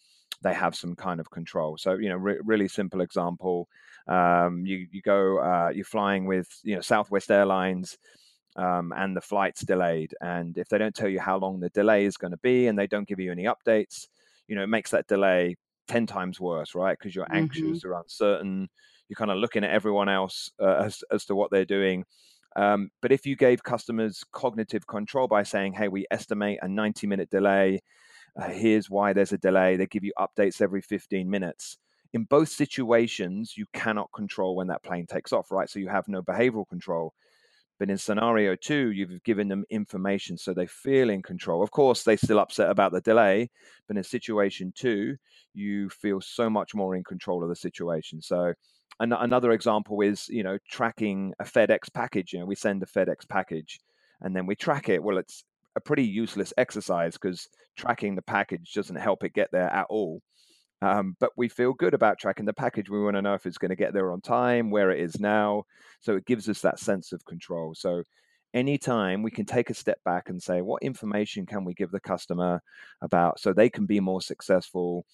they 0.44 0.54
have 0.54 0.76
some 0.76 0.94
kind 0.94 1.18
of 1.18 1.30
control. 1.30 1.76
So, 1.76 1.94
you 1.94 2.08
know, 2.08 2.16
re- 2.16 2.38
really 2.44 2.68
simple 2.68 3.00
example. 3.00 3.68
Um, 4.06 4.64
you 4.64 4.86
you 4.92 5.02
go, 5.02 5.38
uh, 5.38 5.70
you're 5.74 5.84
flying 5.84 6.26
with 6.26 6.48
you 6.62 6.76
know 6.76 6.80
Southwest 6.80 7.30
Airlines. 7.30 7.98
Um, 8.56 8.92
and 8.96 9.16
the 9.16 9.20
flight's 9.20 9.62
delayed. 9.62 10.14
And 10.20 10.56
if 10.56 10.68
they 10.68 10.78
don't 10.78 10.94
tell 10.94 11.08
you 11.08 11.18
how 11.18 11.38
long 11.38 11.58
the 11.58 11.70
delay 11.70 12.04
is 12.04 12.16
going 12.16 12.30
to 12.30 12.36
be 12.36 12.68
and 12.68 12.78
they 12.78 12.86
don't 12.86 13.08
give 13.08 13.18
you 13.18 13.32
any 13.32 13.46
updates, 13.46 14.06
you 14.46 14.54
know, 14.54 14.62
it 14.62 14.68
makes 14.68 14.92
that 14.92 15.08
delay 15.08 15.56
10 15.88 16.06
times 16.06 16.38
worse, 16.38 16.72
right? 16.76 16.96
Because 16.96 17.16
you're 17.16 17.26
anxious 17.34 17.80
mm-hmm. 17.80 17.88
or 17.88 18.00
uncertain. 18.00 18.68
You're 19.08 19.16
kind 19.16 19.32
of 19.32 19.38
looking 19.38 19.64
at 19.64 19.70
everyone 19.70 20.08
else 20.08 20.52
uh, 20.60 20.84
as, 20.84 21.02
as 21.10 21.24
to 21.24 21.34
what 21.34 21.50
they're 21.50 21.64
doing. 21.64 22.04
Um, 22.54 22.90
but 23.02 23.10
if 23.10 23.26
you 23.26 23.34
gave 23.34 23.64
customers 23.64 24.22
cognitive 24.30 24.86
control 24.86 25.26
by 25.26 25.42
saying, 25.42 25.72
hey, 25.72 25.88
we 25.88 26.06
estimate 26.12 26.60
a 26.62 26.68
90 26.68 27.08
minute 27.08 27.30
delay, 27.30 27.80
uh, 28.40 28.48
here's 28.48 28.90
why 28.90 29.12
there's 29.12 29.32
a 29.32 29.38
delay, 29.38 29.76
they 29.76 29.86
give 29.86 30.04
you 30.04 30.12
updates 30.18 30.60
every 30.60 30.82
15 30.82 31.28
minutes 31.28 31.78
in 32.14 32.22
both 32.22 32.48
situations, 32.48 33.54
you 33.56 33.66
cannot 33.74 34.10
control 34.14 34.54
when 34.54 34.68
that 34.68 34.84
plane 34.84 35.04
takes 35.04 35.32
off, 35.32 35.50
right? 35.50 35.68
So 35.68 35.80
you 35.80 35.88
have 35.88 36.06
no 36.06 36.22
behavioral 36.22 36.66
control. 36.68 37.12
But 37.80 37.90
in 37.90 37.98
scenario 37.98 38.54
two, 38.54 38.92
you've 38.92 39.22
given 39.24 39.48
them 39.48 39.64
information 39.68 40.38
so 40.38 40.54
they 40.54 40.68
feel 40.68 41.10
in 41.10 41.22
control. 41.22 41.60
Of 41.60 41.72
course, 41.72 42.04
they 42.04 42.16
still 42.16 42.38
upset 42.38 42.70
about 42.70 42.92
the 42.92 43.00
delay, 43.00 43.50
but 43.88 43.96
in 43.96 44.04
situation 44.04 44.72
two, 44.76 45.16
you 45.54 45.90
feel 45.90 46.20
so 46.20 46.48
much 46.48 46.72
more 46.72 46.94
in 46.94 47.02
control 47.02 47.42
of 47.42 47.48
the 47.48 47.56
situation. 47.56 48.22
So 48.22 48.54
an- 49.00 49.12
another 49.12 49.50
example 49.50 50.00
is, 50.00 50.28
you 50.28 50.44
know, 50.44 50.56
tracking 50.70 51.34
a 51.40 51.44
FedEx 51.44 51.92
package. 51.92 52.32
You 52.32 52.38
know, 52.38 52.46
we 52.46 52.54
send 52.54 52.80
a 52.84 52.86
FedEx 52.86 53.28
package 53.28 53.80
and 54.20 54.36
then 54.36 54.46
we 54.46 54.54
track 54.54 54.88
it. 54.88 55.02
Well, 55.02 55.18
it's 55.18 55.44
a 55.76 55.80
pretty 55.80 56.04
useless 56.04 56.52
exercise 56.56 57.14
because 57.14 57.48
tracking 57.76 58.14
the 58.14 58.22
package 58.22 58.72
doesn't 58.72 58.96
help 58.96 59.24
it 59.24 59.34
get 59.34 59.50
there 59.52 59.70
at 59.70 59.86
all. 59.88 60.20
Um, 60.82 61.16
but 61.18 61.30
we 61.36 61.48
feel 61.48 61.72
good 61.72 61.94
about 61.94 62.18
tracking 62.18 62.44
the 62.44 62.52
package. 62.52 62.90
We 62.90 63.02
want 63.02 63.16
to 63.16 63.22
know 63.22 63.34
if 63.34 63.46
it's 63.46 63.58
going 63.58 63.70
to 63.70 63.76
get 63.76 63.94
there 63.94 64.12
on 64.12 64.20
time, 64.20 64.70
where 64.70 64.90
it 64.90 65.00
is 65.00 65.18
now. 65.18 65.64
So 66.00 66.16
it 66.16 66.26
gives 66.26 66.48
us 66.48 66.60
that 66.60 66.78
sense 66.78 67.12
of 67.12 67.24
control. 67.24 67.74
So 67.74 68.02
anytime 68.52 69.22
we 69.22 69.30
can 69.30 69.46
take 69.46 69.70
a 69.70 69.74
step 69.74 69.98
back 70.04 70.28
and 70.28 70.42
say, 70.42 70.60
what 70.60 70.82
information 70.82 71.46
can 71.46 71.64
we 71.64 71.74
give 71.74 71.90
the 71.90 72.00
customer 72.00 72.60
about 73.00 73.40
so 73.40 73.52
they 73.52 73.70
can 73.70 73.86
be 73.86 74.00
more 74.00 74.20
successful? 74.20 75.06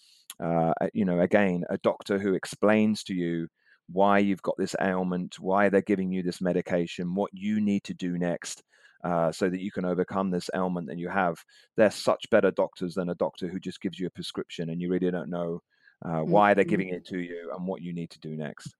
Uh, 0.42 0.72
you 0.92 1.04
know, 1.04 1.20
again, 1.20 1.64
a 1.70 1.78
doctor 1.78 2.18
who 2.18 2.34
explains 2.34 3.04
to 3.04 3.14
you 3.14 3.48
why 3.92 4.18
you've 4.18 4.42
got 4.42 4.56
this 4.58 4.76
ailment, 4.80 5.38
why 5.38 5.68
they're 5.68 5.82
giving 5.82 6.12
you 6.12 6.22
this 6.22 6.40
medication, 6.40 7.14
what 7.14 7.30
you 7.32 7.60
need 7.60 7.84
to 7.84 7.94
do 7.94 8.18
next. 8.18 8.62
Uh, 9.02 9.32
so 9.32 9.48
that 9.48 9.60
you 9.60 9.72
can 9.72 9.86
overcome 9.86 10.30
this 10.30 10.50
ailment 10.54 10.86
that 10.86 10.98
you 10.98 11.08
have. 11.08 11.42
They're 11.74 11.90
such 11.90 12.28
better 12.28 12.50
doctors 12.50 12.94
than 12.94 13.08
a 13.08 13.14
doctor 13.14 13.48
who 13.48 13.58
just 13.58 13.80
gives 13.80 13.98
you 13.98 14.06
a 14.06 14.10
prescription 14.10 14.68
and 14.68 14.78
you 14.78 14.90
really 14.90 15.10
don't 15.10 15.30
know 15.30 15.62
uh, 16.04 16.20
why 16.20 16.52
they're 16.52 16.64
giving 16.64 16.88
mm-hmm. 16.88 16.96
it 16.96 17.06
to 17.06 17.18
you 17.18 17.50
and 17.56 17.66
what 17.66 17.82
you 17.82 17.94
need 17.94 18.10
to 18.10 18.20
do 18.20 18.36
next. 18.36 18.74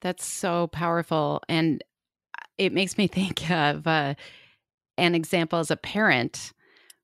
That's 0.00 0.24
so 0.24 0.66
powerful. 0.68 1.40
And 1.48 1.82
uh, 2.38 2.44
it 2.58 2.72
makes 2.72 2.98
me 2.98 3.06
think 3.08 3.50
of 3.50 3.86
uh, 3.86 4.14
an 4.98 5.14
example 5.14 5.58
as 5.58 5.70
a 5.70 5.76
parent 5.76 6.52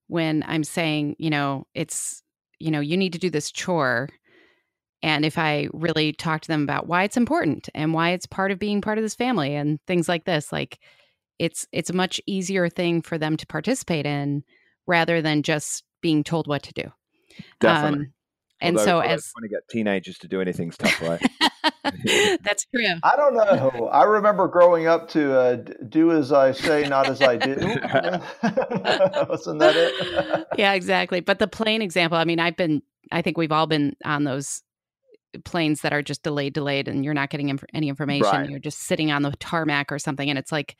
when 0.09 0.45
I'm 0.47 0.65
saying, 0.65 1.17
you 1.19 1.31
know, 1.31 1.67
it's, 1.75 2.23
you 2.59 2.71
know, 2.71 2.81
you 2.81 2.97
need 2.97 3.13
to 3.13 3.19
do 3.19 3.31
this 3.31 3.53
chore. 3.53 4.09
And 5.03 5.25
if 5.25 5.39
I 5.39 5.69
really 5.73 6.13
talk 6.13 6.41
to 6.43 6.49
them 6.49 6.63
about 6.63 6.89
why 6.89 7.05
it's 7.05 7.17
important 7.17 7.69
and 7.75 7.95
why 7.95 8.11
it's 8.11 8.27
part 8.27 8.51
of 8.51 8.59
being 8.59 8.81
part 8.81 8.99
of 8.99 9.05
this 9.05 9.15
family 9.15 9.55
and 9.55 9.79
things 9.87 10.09
like 10.09 10.25
this, 10.25 10.51
like, 10.51 10.81
it's 11.39 11.67
it's 11.73 11.91
a 11.91 11.95
much 11.95 12.21
easier 12.27 12.69
thing 12.69 13.03
for 13.03 13.19
them 13.19 13.37
to 13.37 13.47
participate 13.47 14.07
in 14.07 14.45
rather 14.87 15.23
than 15.23 15.43
just 15.43 15.85
being 16.01 16.25
told 16.25 16.47
what 16.47 16.63
to 16.65 16.73
do. 16.73 16.93
Definitely. 17.61 18.07
Um, 18.07 18.13
and 18.61 18.77
Although, 18.77 18.91
so 18.91 19.01
as 19.01 19.33
trying 19.33 19.49
to 19.49 19.55
get 19.55 19.69
teenagers 19.71 20.19
to 20.19 20.29
do 20.29 20.41
anything's 20.41 20.77
tough, 20.77 21.01
right? 21.03 21.23
That's 22.43 22.67
true. 22.67 22.85
I 23.03 23.17
don't 23.17 23.35
know. 23.35 23.89
I 23.89 24.05
remember 24.05 24.49
growing 24.49 24.87
up 24.87 25.09
to 25.11 25.39
uh, 25.39 25.57
do 25.89 26.13
as 26.13 26.33
I 26.33 26.53
say, 26.53 26.89
not 26.89 27.09
as 27.09 27.23
I 27.23 27.37
do. 27.37 27.55
Wasn't 29.29 29.59
that 29.61 29.75
it? 29.77 30.47
yeah, 30.57 30.73
exactly. 30.73 31.21
But 31.21 31.39
the 31.39 31.47
plane 31.47 31.83
example, 31.83 32.19
I 32.19 32.25
mean, 32.25 32.41
I've 32.41 32.57
been, 32.57 32.83
I 33.13 33.23
think 33.23 33.39
we've 33.39 33.53
all 33.53 33.67
been 33.67 33.97
on 34.05 34.25
those 34.25 34.63
planes 35.45 35.83
that 35.83 35.93
are 35.93 36.03
just 36.03 36.23
delayed, 36.23 36.53
delayed, 36.53 36.89
and 36.89 37.05
you're 37.05 37.15
not 37.15 37.31
getting 37.31 37.51
inf- 37.51 37.65
any 37.73 37.89
information. 37.89 38.29
Right. 38.29 38.51
You're 38.51 38.59
just 38.59 38.81
sitting 38.81 39.13
on 39.13 39.23
the 39.23 39.33
tarmac 39.39 39.93
or 39.93 39.99
something. 39.99 40.29
And 40.29 40.39
it's 40.39 40.53
like, 40.53 40.77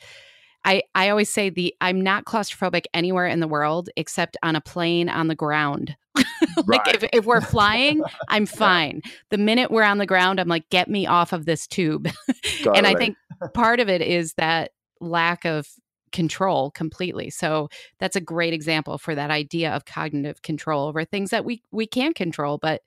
I, 0.65 0.83
I 0.95 1.09
always 1.09 1.31
say 1.31 1.51
the 1.51 1.75
I'm 1.81 2.01
not 2.01 2.25
claustrophobic 2.25 2.85
anywhere 2.93 3.27
in 3.27 3.41
the 3.41 3.49
world 3.49 3.89
except 3.97 4.37
on 4.43 4.57
a 4.57 4.61
plane 4.61 5.09
on 5.09 5.29
the 5.29 5.35
ground. 5.35 5.97
like 6.67 6.87
if, 6.89 7.05
if 7.13 7.25
we're 7.25 7.41
flying, 7.41 8.03
I'm 8.29 8.47
fine. 8.47 9.03
The 9.31 9.39
minute 9.39 9.71
we're 9.71 9.85
on 9.85 9.99
the 9.99 10.07
ground, 10.07 10.41
I'm 10.41 10.49
like, 10.49 10.69
get 10.71 10.89
me 10.89 11.07
off 11.07 11.33
of 11.33 11.47
this 11.47 11.67
tube. 11.67 12.09
and 12.75 12.87
I 12.87 12.95
think 12.95 13.17
part 13.55 13.81
of 13.81 13.89
it 13.89 14.03
is 14.03 14.35
that 14.35 14.73
lack 15.01 15.45
of 15.45 15.69
control 16.11 16.71
completely. 16.71 17.31
So 17.31 17.69
that's 18.01 18.17
a 18.17 18.21
great 18.21 18.53
example 18.53 18.99
for 18.99 19.15
that 19.15 19.31
idea 19.31 19.73
of 19.73 19.85
cognitive 19.85 20.43
control 20.43 20.89
over 20.89 21.05
things 21.05 21.31
that 21.31 21.45
we 21.45 21.63
we 21.71 21.87
can 21.87 22.15
control, 22.15 22.59
but 22.61 22.83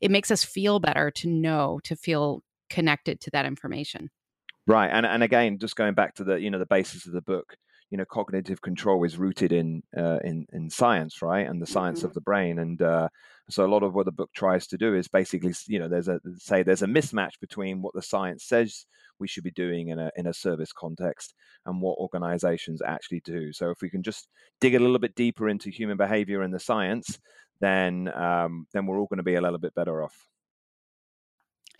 it 0.00 0.10
makes 0.10 0.30
us 0.30 0.44
feel 0.44 0.80
better 0.80 1.10
to 1.12 1.28
know, 1.28 1.80
to 1.84 1.96
feel 1.96 2.42
connected 2.68 3.20
to 3.20 3.30
that 3.30 3.46
information. 3.46 4.10
Right, 4.66 4.88
and 4.88 5.04
and 5.04 5.22
again, 5.22 5.58
just 5.58 5.76
going 5.76 5.94
back 5.94 6.14
to 6.16 6.24
the 6.24 6.40
you 6.40 6.50
know 6.50 6.58
the 6.58 6.66
basis 6.66 7.06
of 7.06 7.12
the 7.12 7.20
book, 7.20 7.56
you 7.90 7.98
know, 7.98 8.04
cognitive 8.06 8.62
control 8.62 9.04
is 9.04 9.18
rooted 9.18 9.52
in 9.52 9.82
uh, 9.96 10.18
in 10.24 10.46
in 10.52 10.70
science, 10.70 11.20
right, 11.20 11.46
and 11.46 11.60
the 11.60 11.66
science 11.66 11.98
mm-hmm. 12.00 12.08
of 12.08 12.14
the 12.14 12.22
brain, 12.22 12.58
and 12.58 12.80
uh, 12.80 13.08
so 13.50 13.64
a 13.64 13.68
lot 13.68 13.82
of 13.82 13.94
what 13.94 14.06
the 14.06 14.12
book 14.12 14.30
tries 14.34 14.66
to 14.68 14.78
do 14.78 14.94
is 14.94 15.06
basically, 15.06 15.52
you 15.66 15.78
know, 15.78 15.88
there's 15.88 16.08
a 16.08 16.18
say 16.38 16.62
there's 16.62 16.82
a 16.82 16.86
mismatch 16.86 17.38
between 17.40 17.82
what 17.82 17.94
the 17.94 18.02
science 18.02 18.44
says 18.44 18.86
we 19.18 19.28
should 19.28 19.44
be 19.44 19.50
doing 19.50 19.88
in 19.88 19.98
a 19.98 20.10
in 20.16 20.26
a 20.26 20.34
service 20.34 20.72
context 20.72 21.34
and 21.66 21.80
what 21.80 21.98
organizations 21.98 22.80
actually 22.82 23.20
do. 23.20 23.52
So 23.52 23.70
if 23.70 23.82
we 23.82 23.90
can 23.90 24.02
just 24.02 24.28
dig 24.60 24.74
a 24.74 24.80
little 24.80 24.98
bit 24.98 25.14
deeper 25.14 25.48
into 25.48 25.70
human 25.70 25.96
behavior 25.96 26.42
and 26.42 26.54
the 26.54 26.60
science, 26.60 27.18
then 27.60 28.10
um, 28.14 28.66
then 28.72 28.86
we're 28.86 28.98
all 28.98 29.06
going 29.06 29.18
to 29.18 29.22
be 29.22 29.34
a 29.34 29.42
little 29.42 29.58
bit 29.58 29.74
better 29.74 30.02
off. 30.02 30.26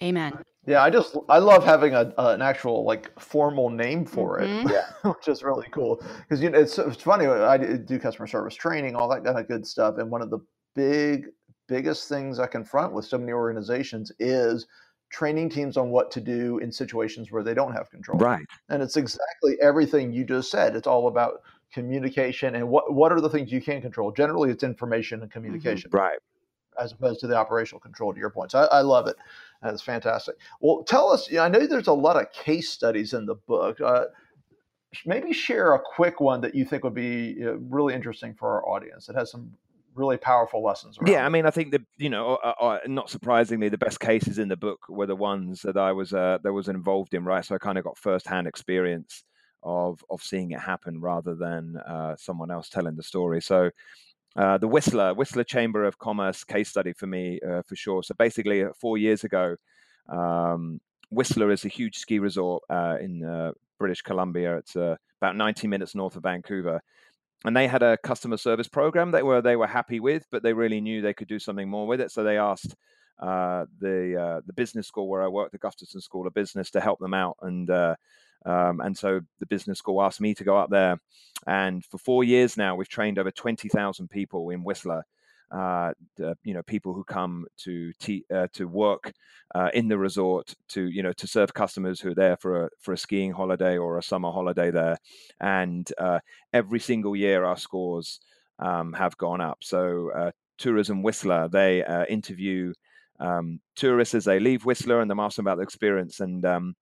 Amen. 0.02 0.38
Yeah, 0.66 0.82
I 0.82 0.90
just 0.90 1.16
I 1.28 1.38
love 1.38 1.64
having 1.64 1.94
a 1.94 2.12
an 2.16 2.40
actual 2.40 2.84
like 2.84 3.18
formal 3.20 3.68
name 3.68 4.06
for 4.06 4.40
mm-hmm. 4.40 4.68
it, 4.68 4.84
which 5.08 5.28
is 5.28 5.42
really 5.42 5.66
cool 5.70 6.02
because 6.22 6.42
you 6.42 6.50
know 6.50 6.58
it's 6.58 6.78
it's 6.78 7.02
funny. 7.02 7.26
I 7.26 7.58
do 7.58 7.98
customer 7.98 8.26
service 8.26 8.54
training, 8.54 8.96
all 8.96 9.08
that 9.10 9.24
kind 9.24 9.38
of 9.38 9.46
good 9.46 9.66
stuff, 9.66 9.98
and 9.98 10.10
one 10.10 10.22
of 10.22 10.30
the 10.30 10.38
big 10.74 11.26
biggest 11.68 12.08
things 12.08 12.38
I 12.38 12.46
confront 12.46 12.92
with 12.92 13.04
so 13.04 13.18
many 13.18 13.32
organizations 13.32 14.10
is 14.18 14.66
training 15.10 15.48
teams 15.50 15.76
on 15.76 15.90
what 15.90 16.10
to 16.10 16.20
do 16.20 16.58
in 16.58 16.72
situations 16.72 17.30
where 17.30 17.42
they 17.42 17.54
don't 17.54 17.72
have 17.72 17.90
control. 17.90 18.18
Right. 18.18 18.44
And 18.68 18.82
it's 18.82 18.96
exactly 18.96 19.56
everything 19.62 20.12
you 20.12 20.24
just 20.24 20.50
said. 20.50 20.74
It's 20.74 20.86
all 20.86 21.08
about 21.08 21.42
communication 21.72 22.54
and 22.54 22.68
what 22.68 22.92
what 22.94 23.12
are 23.12 23.20
the 23.20 23.28
things 23.28 23.52
you 23.52 23.60
can 23.60 23.82
control. 23.82 24.12
Generally, 24.12 24.50
it's 24.52 24.64
information 24.64 25.20
and 25.20 25.30
mm-hmm. 25.30 25.38
communication. 25.38 25.90
Mm-hmm. 25.90 25.98
Right 25.98 26.18
as 26.80 26.92
opposed 26.92 27.20
to 27.20 27.26
the 27.26 27.36
operational 27.36 27.80
control 27.80 28.12
to 28.12 28.18
your 28.18 28.30
point. 28.30 28.50
So 28.52 28.60
I, 28.60 28.78
I 28.78 28.80
love 28.80 29.06
it. 29.06 29.16
That's 29.62 29.82
fantastic. 29.82 30.36
Well, 30.60 30.82
tell 30.84 31.10
us, 31.10 31.30
you 31.30 31.36
know, 31.36 31.44
I 31.44 31.48
know 31.48 31.66
there's 31.66 31.86
a 31.86 31.92
lot 31.92 32.16
of 32.16 32.30
case 32.32 32.68
studies 32.70 33.14
in 33.14 33.26
the 33.26 33.34
book. 33.34 33.80
Uh, 33.80 34.06
maybe 35.06 35.32
share 35.32 35.74
a 35.74 35.80
quick 35.80 36.20
one 36.20 36.40
that 36.42 36.54
you 36.54 36.64
think 36.64 36.84
would 36.84 36.94
be 36.94 37.34
you 37.38 37.44
know, 37.44 37.58
really 37.68 37.94
interesting 37.94 38.34
for 38.34 38.52
our 38.52 38.68
audience. 38.68 39.08
It 39.08 39.16
has 39.16 39.30
some 39.30 39.52
really 39.94 40.16
powerful 40.16 40.62
lessons. 40.62 40.98
yeah, 41.06 41.24
I 41.24 41.28
mean, 41.28 41.46
I 41.46 41.50
think 41.50 41.70
that 41.72 41.82
you 41.96 42.10
know, 42.10 42.36
uh, 42.44 42.54
uh, 42.60 42.78
not 42.86 43.10
surprisingly, 43.10 43.68
the 43.68 43.78
best 43.78 44.00
cases 44.00 44.38
in 44.38 44.48
the 44.48 44.56
book 44.56 44.80
were 44.88 45.06
the 45.06 45.16
ones 45.16 45.62
that 45.62 45.76
I 45.76 45.92
was 45.92 46.12
uh, 46.12 46.38
that 46.42 46.52
was 46.52 46.68
involved 46.68 47.14
in, 47.14 47.24
right? 47.24 47.44
So 47.44 47.54
I 47.54 47.58
kind 47.58 47.78
of 47.78 47.84
got 47.84 47.98
first-hand 47.98 48.46
experience 48.46 49.24
of 49.62 50.04
of 50.10 50.22
seeing 50.22 50.50
it 50.50 50.60
happen 50.60 51.00
rather 51.00 51.34
than 51.34 51.76
uh, 51.76 52.16
someone 52.16 52.50
else 52.50 52.68
telling 52.68 52.96
the 52.96 53.02
story. 53.02 53.40
So. 53.40 53.70
Uh, 54.36 54.58
the 54.58 54.66
Whistler 54.66 55.14
Whistler 55.14 55.44
Chamber 55.44 55.84
of 55.84 55.98
Commerce 55.98 56.42
case 56.42 56.68
study 56.68 56.92
for 56.92 57.06
me 57.06 57.40
uh, 57.40 57.62
for 57.62 57.76
sure. 57.76 58.02
So 58.02 58.14
basically, 58.18 58.64
uh, 58.64 58.70
four 58.80 58.98
years 58.98 59.22
ago, 59.24 59.56
um, 60.08 60.80
Whistler 61.10 61.52
is 61.52 61.64
a 61.64 61.68
huge 61.68 61.98
ski 61.98 62.18
resort 62.18 62.62
uh, 62.68 62.96
in 63.00 63.52
British 63.78 64.02
Columbia. 64.02 64.56
It's 64.56 64.74
about 64.74 65.36
90 65.36 65.68
minutes 65.68 65.94
north 65.94 66.16
of 66.16 66.24
Vancouver, 66.24 66.80
and 67.44 67.56
they 67.56 67.68
had 67.68 67.82
a 67.82 67.96
customer 67.98 68.36
service 68.36 68.68
program 68.68 69.12
they 69.12 69.22
were 69.22 69.40
they 69.40 69.56
were 69.56 69.68
happy 69.68 70.00
with, 70.00 70.26
but 70.32 70.42
they 70.42 70.52
really 70.52 70.80
knew 70.80 71.00
they 71.00 71.14
could 71.14 71.28
do 71.28 71.38
something 71.38 71.68
more 71.68 71.86
with 71.86 72.00
it. 72.00 72.10
So 72.10 72.24
they 72.24 72.38
asked 72.38 72.74
uh, 73.20 73.66
the 73.78 74.20
uh, 74.20 74.40
the 74.46 74.52
business 74.52 74.86
school 74.86 75.08
where 75.08 75.22
I 75.22 75.28
worked, 75.28 75.52
the 75.52 75.58
Gustavson 75.58 76.02
School 76.02 76.26
of 76.26 76.34
Business, 76.34 76.70
to 76.72 76.80
help 76.80 76.98
them 76.98 77.14
out. 77.14 77.36
And 77.42 77.70
uh, 77.70 77.94
um, 78.44 78.80
and 78.80 78.96
so 78.96 79.20
the 79.38 79.46
business 79.46 79.78
school 79.78 80.02
asked 80.02 80.20
me 80.20 80.34
to 80.34 80.44
go 80.44 80.56
up 80.56 80.70
there. 80.70 80.98
And 81.46 81.84
for 81.84 81.98
four 81.98 82.24
years 82.24 82.56
now, 82.56 82.74
we've 82.74 82.88
trained 82.88 83.18
over 83.18 83.30
twenty 83.30 83.68
thousand 83.68 84.08
people 84.10 84.50
in 84.50 84.64
Whistler. 84.64 85.04
Uh, 85.50 85.92
you 86.42 86.52
know, 86.52 86.62
people 86.64 86.92
who 86.94 87.04
come 87.04 87.46
to 87.58 87.92
te- 88.00 88.24
uh, 88.34 88.48
to 88.52 88.66
work 88.66 89.12
uh, 89.54 89.70
in 89.72 89.86
the 89.86 89.96
resort 89.96 90.52
to 90.68 90.88
you 90.88 91.02
know 91.02 91.12
to 91.12 91.28
serve 91.28 91.54
customers 91.54 92.00
who 92.00 92.10
are 92.10 92.14
there 92.14 92.36
for 92.36 92.64
a 92.64 92.68
for 92.80 92.92
a 92.92 92.98
skiing 92.98 93.30
holiday 93.30 93.78
or 93.78 93.96
a 93.96 94.02
summer 94.02 94.32
holiday 94.32 94.72
there. 94.72 94.96
And 95.40 95.88
every 96.52 96.80
single 96.80 97.14
year, 97.14 97.44
our 97.44 97.56
scores 97.56 98.20
um, 98.58 98.92
have 98.94 99.16
gone 99.16 99.40
up. 99.40 99.58
So 99.62 100.32
Tourism 100.58 101.02
Whistler, 101.02 101.48
they 101.48 101.84
interview 102.08 102.72
um, 103.20 103.60
tourists 103.76 104.14
as 104.14 104.24
they 104.24 104.40
leave 104.40 104.64
Whistler 104.64 105.00
and 105.00 105.10
them 105.10 105.20
ask 105.20 105.36
them 105.36 105.46
about 105.46 105.56
the 105.56 105.62
experience. 105.62 106.20
And 106.20 106.44
um, 106.44 106.74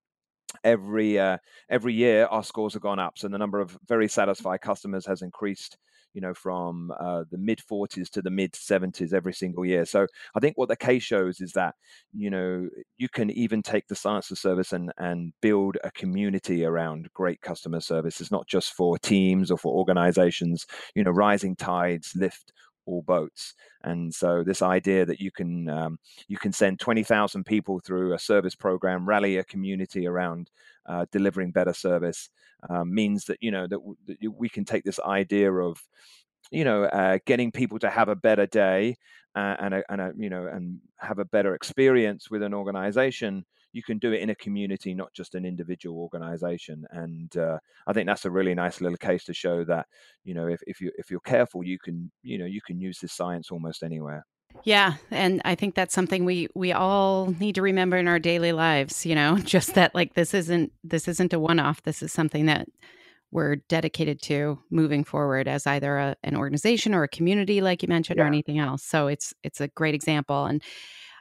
every 0.63 1.19
uh, 1.19 1.37
every 1.69 1.93
year, 1.93 2.25
our 2.25 2.43
scores 2.43 2.73
have 2.73 2.81
gone 2.81 2.99
up. 2.99 3.17
So 3.17 3.27
the 3.27 3.37
number 3.37 3.59
of 3.59 3.77
very 3.87 4.07
satisfied 4.07 4.61
customers 4.61 5.05
has 5.05 5.21
increased. 5.21 5.77
You 6.15 6.21
know, 6.21 6.35
from 6.35 6.93
uh, 6.99 7.23
the 7.31 7.39
mid 7.39 7.59
40s 7.67 8.07
to 8.11 8.21
the 8.21 8.29
mid 8.29 8.51
70s 8.51 9.13
every 9.13 9.33
single 9.33 9.65
year. 9.65 9.83
So 9.83 10.05
I 10.35 10.39
think 10.39 10.55
what 10.59 10.69
the 10.69 10.75
case 10.75 11.01
shows 11.01 11.41
is 11.41 11.53
that 11.53 11.73
you 12.15 12.29
know 12.29 12.69
you 12.99 13.09
can 13.09 13.31
even 13.31 13.63
take 13.63 13.87
the 13.87 13.95
science 13.95 14.29
of 14.29 14.37
service 14.37 14.73
and 14.73 14.91
and 14.99 15.33
build 15.41 15.77
a 15.83 15.89
community 15.89 16.65
around 16.65 17.09
great 17.15 17.41
customer 17.41 17.79
service. 17.79 18.21
It's 18.21 18.29
not 18.29 18.45
just 18.45 18.73
for 18.73 18.99
teams 18.99 19.49
or 19.49 19.57
for 19.57 19.73
organizations. 19.73 20.67
You 20.93 21.03
know, 21.03 21.09
rising 21.09 21.55
tides 21.55 22.13
lift 22.15 22.53
all 22.85 23.01
boats. 23.01 23.53
And 23.83 24.13
so 24.13 24.43
this 24.43 24.61
idea 24.61 25.05
that 25.05 25.19
you 25.19 25.31
can 25.31 25.69
um, 25.69 25.99
you 26.27 26.37
can 26.37 26.51
send 26.51 26.79
twenty 26.79 27.03
thousand 27.03 27.45
people 27.45 27.79
through 27.79 28.13
a 28.13 28.19
service 28.19 28.55
program, 28.55 29.07
rally 29.07 29.37
a 29.37 29.43
community 29.43 30.07
around 30.07 30.49
uh, 30.85 31.05
delivering 31.11 31.51
better 31.51 31.73
service, 31.73 32.29
um, 32.69 32.93
means 32.93 33.25
that 33.25 33.37
you 33.41 33.51
know 33.51 33.67
that, 33.67 33.77
w- 33.77 33.97
that, 34.07 34.17
we 34.37 34.49
can 34.49 34.65
take 34.65 34.83
this 34.83 34.99
idea 34.99 35.51
of 35.51 35.81
you 36.51 36.63
know 36.63 36.83
uh, 36.85 37.19
getting 37.25 37.51
people 37.51 37.79
to 37.79 37.89
have 37.89 38.09
a 38.09 38.15
better 38.15 38.45
day 38.45 38.95
uh, 39.35 39.55
and 39.59 39.73
a, 39.73 39.83
and 39.89 40.01
a, 40.01 40.11
you 40.17 40.29
know 40.29 40.47
and 40.47 40.79
have 40.97 41.19
a 41.19 41.25
better 41.25 41.55
experience 41.55 42.29
with 42.29 42.43
an 42.43 42.53
organization 42.53 43.45
you 43.73 43.83
can 43.83 43.97
do 43.97 44.13
it 44.13 44.21
in 44.21 44.29
a 44.29 44.35
community, 44.35 44.93
not 44.93 45.13
just 45.13 45.35
an 45.35 45.45
individual 45.45 45.99
organization. 45.99 46.85
And 46.91 47.35
uh, 47.35 47.57
I 47.87 47.93
think 47.93 48.07
that's 48.07 48.25
a 48.25 48.31
really 48.31 48.53
nice 48.53 48.79
little 48.79 48.97
case 48.97 49.25
to 49.25 49.33
show 49.33 49.65
that 49.65 49.87
you 50.23 50.33
know 50.33 50.47
if, 50.47 50.61
if 50.65 50.79
you 50.79 50.91
if 50.97 51.11
you're 51.11 51.19
careful, 51.19 51.63
you 51.63 51.79
can 51.79 52.11
you 52.21 52.37
know 52.37 52.45
you 52.45 52.61
can 52.65 52.79
use 52.79 52.99
this 52.99 53.13
science 53.13 53.51
almost 53.51 53.83
anywhere. 53.83 54.25
Yeah, 54.63 54.95
and 55.09 55.41
I 55.43 55.55
think 55.55 55.73
that's 55.73 55.95
something 55.95 56.23
we 56.23 56.47
we 56.55 56.71
all 56.71 57.27
need 57.39 57.55
to 57.55 57.61
remember 57.63 57.97
in 57.97 58.07
our 58.07 58.19
daily 58.19 58.51
lives, 58.53 59.05
you 59.05 59.15
know, 59.15 59.37
just 59.43 59.73
that 59.73 59.93
like 59.95 60.13
this 60.13 60.33
isn't 60.33 60.71
this 60.83 61.07
isn't 61.07 61.33
a 61.33 61.39
one-off. 61.39 61.81
This 61.83 62.03
is 62.03 62.13
something 62.13 62.45
that 62.45 62.67
we're 63.31 63.55
dedicated 63.55 64.21
to 64.21 64.59
moving 64.69 65.03
forward 65.03 65.47
as 65.47 65.65
either 65.65 65.97
a, 65.97 66.15
an 66.23 66.37
organization 66.37 66.93
or 66.93 67.01
a 67.01 67.07
community 67.07 67.61
like 67.61 67.81
you 67.81 67.87
mentioned 67.87 68.17
yeah. 68.17 68.23
or 68.23 68.27
anything 68.27 68.59
else. 68.59 68.83
So 68.83 69.07
it's 69.07 69.33
it's 69.43 69.59
a 69.59 69.67
great 69.69 69.95
example 69.95 70.45
and 70.45 70.61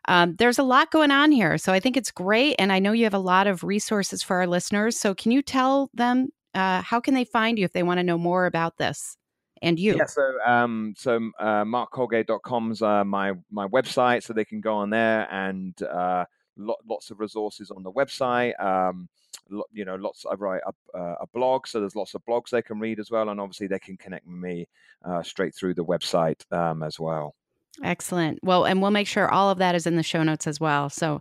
um, 0.09 0.37
there's 0.37 0.59
a 0.59 0.63
lot 0.63 0.91
going 0.91 1.11
on 1.11 1.33
here. 1.33 1.59
So 1.59 1.73
I 1.73 1.81
think 1.81 1.97
it's 1.97 2.11
great. 2.11 2.57
And 2.59 2.73
I 2.73 2.79
know 2.79 2.93
you 2.93 3.05
have 3.05 3.15
a 3.15 3.19
lot 3.19 3.47
of 3.47 3.63
resources 3.63 4.23
for 4.23 4.37
our 4.37 4.47
listeners. 4.47 4.99
So 4.99 5.15
can 5.15 5.33
you 5.33 5.43
tell 5.43 5.91
them 5.95 6.29
uh, 6.55 6.83
how 6.83 7.01
can 7.01 7.15
they 7.15 7.25
find 7.25 7.59
you 7.59 7.65
if 7.65 7.73
they 7.73 7.83
want 7.83 7.99
to 7.99 8.05
know 8.05 8.19
more 8.19 8.47
about 8.47 8.79
this? 8.79 9.17
and 9.63 9.79
you. 9.79 9.97
Yeah, 9.97 10.07
so 10.07 10.39
um, 10.45 10.95
so 10.99 11.31
uh, 11.39 11.65
markcolgate.com's 11.65 12.83
uh, 12.83 13.05
my 13.05 13.33
my 13.51 13.67
website, 13.69 14.25
so 14.25 14.33
they 14.33 14.45
can 14.45 14.61
go 14.61 14.75
on 14.75 14.91
there 14.91 15.29
and 15.31 15.81
uh, 15.85 16.25
lo- 16.57 16.77
lots 16.87 17.11
of 17.11 17.21
resources 17.21 17.71
on 17.71 17.83
the 17.83 17.93
website. 17.93 18.61
Um, 18.63 19.09
lo- 19.49 19.65
you 19.73 19.85
know, 19.85 19.95
lots. 19.95 20.27
I 20.31 20.35
write 20.35 20.63
a, 20.67 20.99
uh, 20.99 21.17
a, 21.21 21.27
blog, 21.29 21.67
so 21.67 21.81
there's 21.81 21.97
lots 21.97 22.15
of 22.15 22.25
blogs 22.27 22.51
they 22.51 22.63
can 22.63 22.79
read 22.79 22.99
as 22.99 23.11
well, 23.11 23.29
and 23.29 23.41
obviously 23.41 23.69
they 23.69 23.79
can 23.79 23.97
connect 23.97 24.27
with 24.27 24.37
me 24.37 24.69
uh, 25.05 25.23
straight 25.23 25.55
through 25.55 25.75
the 25.75 25.85
website 25.85 26.45
um, 26.53 26.83
as 26.83 26.99
well. 26.99 27.35
Excellent. 27.83 28.39
Well, 28.43 28.65
and 28.65 28.83
we'll 28.83 28.91
make 28.91 29.07
sure 29.07 29.31
all 29.31 29.51
of 29.51 29.59
that 29.59 29.75
is 29.75 29.87
in 29.87 29.97
the 29.97 30.03
show 30.03 30.23
notes 30.23 30.47
as 30.47 30.61
well. 30.61 30.91
So, 30.91 31.21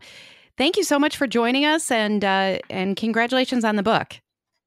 thank 0.58 0.78
you 0.78 0.84
so 0.84 1.00
much 1.00 1.16
for 1.16 1.28
joining 1.28 1.66
us, 1.66 1.92
and 1.92 2.24
uh, 2.24 2.60
and 2.70 2.96
congratulations 2.96 3.64
on 3.64 3.76
the 3.76 3.84
book. 3.84 4.20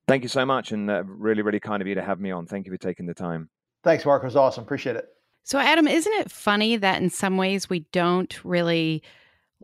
Thank 0.07 0.23
you 0.23 0.29
so 0.29 0.45
much, 0.45 0.73
and 0.73 0.91
uh, 0.91 1.03
really, 1.05 1.43
really 1.43 1.61
kind 1.61 1.81
of 1.81 1.89
you 1.89 1.95
to 1.95 2.03
have 2.03 2.21
me 2.21 2.31
on. 2.31 2.47
Thank 2.47 2.67
you 2.67 2.73
for 2.73 2.79
taking 2.79 3.07
the 3.07 3.15
time. 3.15 3.49
Thanks, 3.83 4.05
Mark. 4.05 4.23
It 4.23 4.27
was 4.27 4.37
awesome. 4.37 4.65
Appreciate 4.65 4.97
it. 4.97 5.07
So, 5.45 5.59
Adam, 5.59 5.87
isn't 5.87 6.13
it 6.15 6.31
funny 6.31 6.77
that 6.77 7.03
in 7.03 7.11
some 7.11 7.37
ways 7.37 7.69
we 7.69 7.81
don't 7.93 8.43
really 8.45 9.03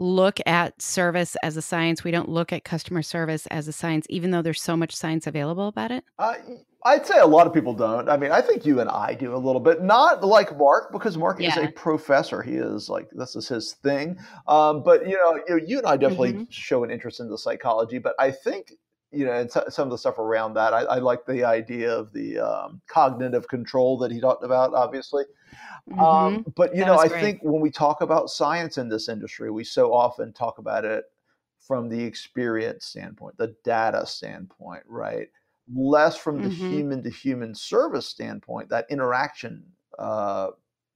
look 0.00 0.38
at 0.46 0.80
service 0.82 1.36
as 1.42 1.56
a 1.56 1.62
science? 1.62 2.02
We 2.02 2.10
don't 2.10 2.28
look 2.28 2.52
at 2.52 2.64
customer 2.64 3.02
service 3.02 3.46
as 3.46 3.68
a 3.68 3.72
science, 3.72 4.06
even 4.10 4.30
though 4.30 4.42
there's 4.42 4.62
so 4.62 4.76
much 4.76 4.96
science 4.96 5.26
available 5.26 5.68
about 5.68 5.90
it? 5.90 6.04
Uh, 6.18 6.34
I'd 6.84 7.06
say 7.06 7.18
a 7.18 7.26
lot 7.26 7.46
of 7.46 7.52
people 7.52 7.74
don't. 7.74 8.08
I 8.08 8.16
mean, 8.16 8.32
I 8.32 8.40
think 8.40 8.64
you 8.64 8.80
and 8.80 8.88
I 8.88 9.14
do 9.14 9.34
a 9.34 9.36
little 9.36 9.60
bit, 9.60 9.82
not 9.82 10.24
like 10.24 10.56
Mark, 10.56 10.92
because 10.92 11.18
Mark 11.18 11.40
yeah. 11.40 11.50
is 11.50 11.56
a 11.56 11.68
professor. 11.72 12.42
He 12.42 12.54
is 12.54 12.88
like 12.88 13.08
this 13.12 13.36
is 13.36 13.46
his 13.48 13.74
thing. 13.82 14.18
Um, 14.48 14.82
but 14.82 15.06
you 15.06 15.16
know, 15.16 15.40
you, 15.46 15.60
you 15.66 15.78
and 15.78 15.86
I 15.86 15.96
definitely 15.96 16.32
mm-hmm. 16.32 16.44
show 16.48 16.82
an 16.82 16.90
interest 16.90 17.20
in 17.20 17.28
the 17.28 17.36
psychology. 17.36 17.98
But 17.98 18.14
I 18.18 18.30
think 18.30 18.72
you 19.12 19.26
know, 19.26 19.32
and 19.32 19.50
some 19.50 19.88
of 19.88 19.90
the 19.90 19.98
stuff 19.98 20.18
around 20.18 20.54
that, 20.54 20.72
I, 20.72 20.82
I 20.82 20.98
like 20.98 21.26
the 21.26 21.44
idea 21.44 21.92
of 21.92 22.12
the 22.12 22.38
um, 22.38 22.80
cognitive 22.86 23.48
control 23.48 23.98
that 23.98 24.12
he 24.12 24.20
talked 24.20 24.44
about, 24.44 24.72
obviously. 24.72 25.24
Um, 25.92 25.96
mm-hmm. 25.96 26.00
Um, 26.00 26.44
but 26.56 26.74
you 26.74 26.80
that 26.80 26.86
know, 26.86 26.98
I 26.98 27.08
great. 27.08 27.20
think 27.20 27.40
when 27.42 27.60
we 27.60 27.70
talk 27.70 28.00
about 28.00 28.30
science 28.30 28.78
in 28.78 28.88
this 28.88 29.08
industry, 29.08 29.50
we 29.50 29.64
so 29.64 29.92
often 29.92 30.32
talk 30.32 30.58
about 30.58 30.84
it 30.84 31.04
from 31.58 31.88
the 31.88 32.02
experience 32.02 32.86
standpoint, 32.86 33.36
the 33.36 33.54
data 33.64 34.06
standpoint, 34.06 34.82
right? 34.86 35.28
less 35.74 36.16
from 36.16 36.42
the 36.42 36.48
mm-hmm. 36.48 36.70
human 36.70 37.02
to 37.02 37.10
human 37.10 37.54
service 37.54 38.06
standpoint, 38.06 38.68
that 38.68 38.86
interaction 38.90 39.64
uh, 39.98 40.48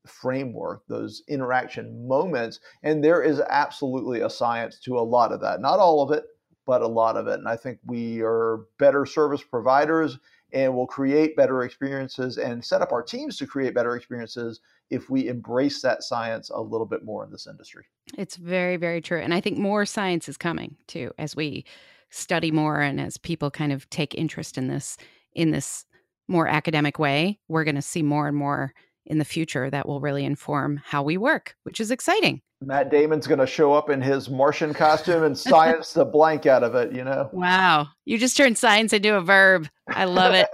framework, 0.07 0.83
those 0.89 1.23
interaction 1.29 2.07
moments. 2.07 2.61
And 2.83 3.03
there 3.03 3.23
is 3.23 3.41
absolutely 3.41 4.21
a 4.21 4.31
science 4.31 4.79
to 4.81 4.99
a 4.99 5.01
lot 5.01 5.33
of 5.33 5.41
that. 5.41 5.61
Not 5.61 5.79
all 5.79 6.03
of 6.03 6.11
it, 6.11 6.25
but 6.67 6.83
a 6.83 6.89
lot 6.89 7.17
of 7.17 7.27
it. 7.27 7.39
And 7.39 7.49
I 7.49 7.57
think 7.57 7.79
we 7.87 8.21
are 8.23 8.67
better 8.79 9.07
service 9.07 9.43
providers 9.43 10.19
and 10.55 10.75
we'll 10.75 10.87
create 10.87 11.37
better 11.37 11.65
experiences 11.65 12.39
and 12.39 12.65
set 12.65 12.81
up 12.81 12.93
our 12.93 13.03
teams 13.03 13.37
to 13.37 13.47
create 13.47 13.75
better 13.75 13.97
experiences 13.97 14.61
if 14.91 15.11
we 15.11 15.29
embrace 15.29 15.83
that 15.83 16.05
science 16.05 16.51
a 16.51 16.61
little 16.61 16.87
bit 16.87 17.05
more 17.05 17.25
in 17.25 17.31
this 17.31 17.49
industry. 17.49 17.85
It's 18.17 18.37
very, 18.37 18.77
very 18.77 19.01
true. 19.01 19.21
And 19.21 19.35
I 19.35 19.41
think 19.41 19.59
more 19.59 19.85
science 19.85 20.29
is 20.29 20.37
coming 20.37 20.77
too 20.87 21.11
as 21.19 21.35
we 21.35 21.65
study 22.11 22.53
more 22.53 22.81
and 22.81 23.01
as 23.01 23.19
people 23.19 23.51
kind 23.51 23.73
of 23.73 23.91
take 23.91 24.15
interest 24.15 24.57
in 24.57 24.69
this 24.69 24.97
in 25.35 25.51
this 25.51 25.85
more 26.29 26.47
academic 26.47 26.99
way, 26.99 27.39
we're 27.49 27.65
going 27.65 27.75
to 27.75 27.83
see 27.83 28.03
more 28.03 28.29
and 28.29 28.37
more 28.37 28.73
in 29.07 29.19
the 29.19 29.25
future 29.25 29.71
that 29.71 29.87
will 29.87 30.01
really 30.01 30.25
inform 30.25 30.81
how 30.85 31.03
we 31.03 31.17
work, 31.17 31.57
which 31.65 31.81
is 31.81 31.91
exciting. 31.91 32.41
Matt 32.61 32.91
Damon's 32.91 33.27
going 33.27 33.41
to 33.41 33.47
show 33.47 33.73
up 33.75 33.91
in 33.91 34.01
his 34.01 34.31
Martian 34.31 34.73
costume 34.73 35.23
and 35.23 35.37
science 35.39 35.93
the 35.93 36.05
blank 36.05 36.47
out 36.47 36.63
of 36.63 36.75
it, 36.75 36.93
you 36.93 37.05
know? 37.05 37.29
Wow. 37.33 37.89
You 38.05 38.19
just 38.19 38.37
turned 38.37 38.57
science 38.57 38.93
into 38.93 39.15
a 39.15 39.21
verb. 39.21 39.69
I 39.89 40.05
love 40.05 40.35
it. 40.35 40.49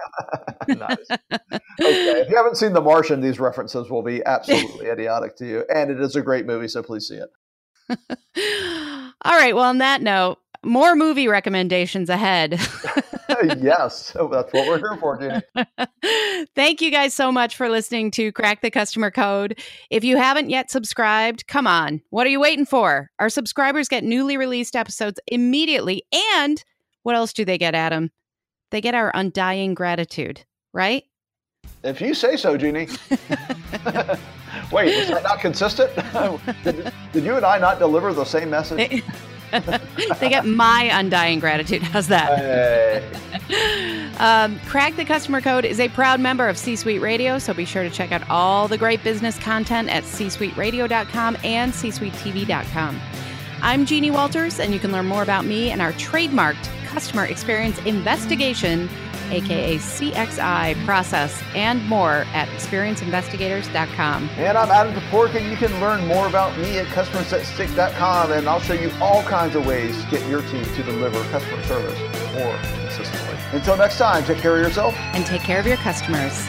nice. 0.69 0.97
Okay. 1.11 1.61
If 1.79 2.31
you 2.31 2.37
haven't 2.37 2.57
seen 2.57 2.73
The 2.73 2.81
Martian, 2.81 3.21
these 3.21 3.39
references 3.39 3.91
will 3.91 4.03
be 4.03 4.25
absolutely 4.25 4.87
idiotic 4.91 5.37
to 5.37 5.47
you. 5.47 5.65
And 5.73 5.91
it 5.91 6.01
is 6.01 6.17
a 6.17 6.23
great 6.23 6.47
movie, 6.47 6.69
so 6.69 6.83
please 6.83 7.07
see 7.07 7.17
it. 7.17 7.31
All 9.23 9.37
right. 9.37 9.55
Well, 9.55 9.65
on 9.65 9.79
that 9.79 10.03
note, 10.03 10.39
more 10.65 10.95
movie 10.97 11.29
recommendations 11.29 12.09
ahead. 12.09 12.61
yes, 13.61 14.13
that's 14.13 14.53
what 14.53 14.53
we're 14.53 14.79
here 14.79 14.97
for, 14.99 15.19
Jeannie. 15.19 16.47
Thank 16.55 16.81
you 16.81 16.91
guys 16.91 17.15
so 17.15 17.31
much 17.31 17.57
for 17.57 17.69
listening 17.69 18.11
to 18.13 18.33
Crack 18.33 18.63
the 18.63 18.71
Customer 18.71 19.11
Code. 19.11 19.59
If 19.91 20.05
you 20.05 20.17
haven't 20.17 20.51
yet 20.51 20.71
subscribed, 20.71 21.47
come 21.47 21.67
on. 21.67 22.01
What 22.11 22.27
are 22.27 22.31
you 22.31 22.41
waiting 22.41 22.67
for? 22.67 23.11
Our 23.19 23.29
subscribers 23.29 23.89
get 23.89 24.05
newly 24.05 24.37
released 24.37 24.77
episodes 24.77 25.21
immediately. 25.27 26.05
And 26.35 26.63
what 27.03 27.17
else 27.17 27.33
do 27.33 27.45
they 27.45 27.59
get, 27.59 27.75
Adam? 27.75 28.11
They 28.71 28.81
get 28.81 28.95
our 28.95 29.11
undying 29.15 29.75
gratitude, 29.75 30.45
right? 30.73 31.05
If 31.83 32.01
you 32.01 32.15
say 32.15 32.37
so, 32.37 32.57
Jeannie. 32.57 32.89
Wait, 34.73 34.89
is 34.89 35.09
that 35.09 35.23
not 35.25 35.41
consistent? 35.41 35.91
did, 36.63 36.93
did 37.13 37.25
you 37.25 37.37
and 37.37 37.45
I 37.45 37.59
not 37.59 37.79
deliver 37.79 38.13
the 38.13 38.25
same 38.25 38.51
message? 38.51 39.03
they 40.21 40.29
get 40.29 40.47
my 40.47 40.91
undying 40.93 41.41
gratitude. 41.41 41.83
How's 41.83 42.09
that? 42.09 42.39
Hey. 42.39 44.11
um, 44.19 44.59
Crack 44.61 44.97
the 44.97 45.05
Customer 45.05 45.41
Code 45.41 45.65
is 45.65 45.81
a 45.81 45.89
proud 45.89 46.21
member 46.21 46.49
of 46.49 46.57
C 46.57 46.77
Suite 46.77 47.01
Radio, 47.01 47.39
so 47.39 47.53
be 47.53 47.65
sure 47.65 47.83
to 47.83 47.91
check 47.91 48.13
out 48.13 48.29
all 48.31 48.69
the 48.69 48.79
great 48.79 49.03
business 49.03 49.39
content 49.39 49.89
at 49.89 50.05
csuiteradio.com 50.05 51.37
and 51.43 51.73
csuitetv.com. 51.73 53.01
I'm 53.63 53.85
Jeannie 53.85 54.11
Walters, 54.11 54.59
and 54.59 54.73
you 54.73 54.81
can 54.81 54.93
learn 54.93 55.07
more 55.07 55.23
about 55.23 55.45
me 55.45 55.71
and 55.71 55.83
our 55.83 55.93
trademarked 55.93 56.69
customer 56.87 57.25
experience 57.25 57.79
investigation 57.81 58.89
aka 59.31 59.77
CXI, 59.77 60.85
process, 60.85 61.43
and 61.55 61.85
more 61.87 62.27
at 62.33 62.49
experienceinvestigators.com. 62.49 64.31
And 64.37 64.59
I'm 64.59 64.71
Adam 64.71 64.95
Toporek, 64.95 65.35
and 65.37 65.51
you 65.51 65.57
can 65.57 65.79
learn 65.81 66.07
more 66.07 66.27
about 66.27 66.57
me 66.59 66.79
at 66.79 66.87
customersthatstick.com, 66.87 68.33
and 68.33 68.49
I'll 68.49 68.61
show 68.61 68.75
you 68.75 68.91
all 69.01 69.23
kinds 69.23 69.55
of 69.57 69.67
ways 69.67 70.03
to 70.05 70.11
get 70.11 70.29
your 70.29 70.43
team 70.43 70.65
to 70.65 70.83
deliver 70.83 71.23
customer 71.31 71.63
service 71.65 71.99
more 72.35 72.57
consistently. 72.81 73.39
Until 73.53 73.77
next 73.77 73.99
time, 73.99 74.25
take 74.25 74.39
care 74.39 74.57
of 74.57 74.63
yourself 74.63 74.95
and 74.97 75.27
take 75.27 75.43
care 75.43 75.61
of 75.61 75.67
your 75.67 75.77
customers. 75.79 76.49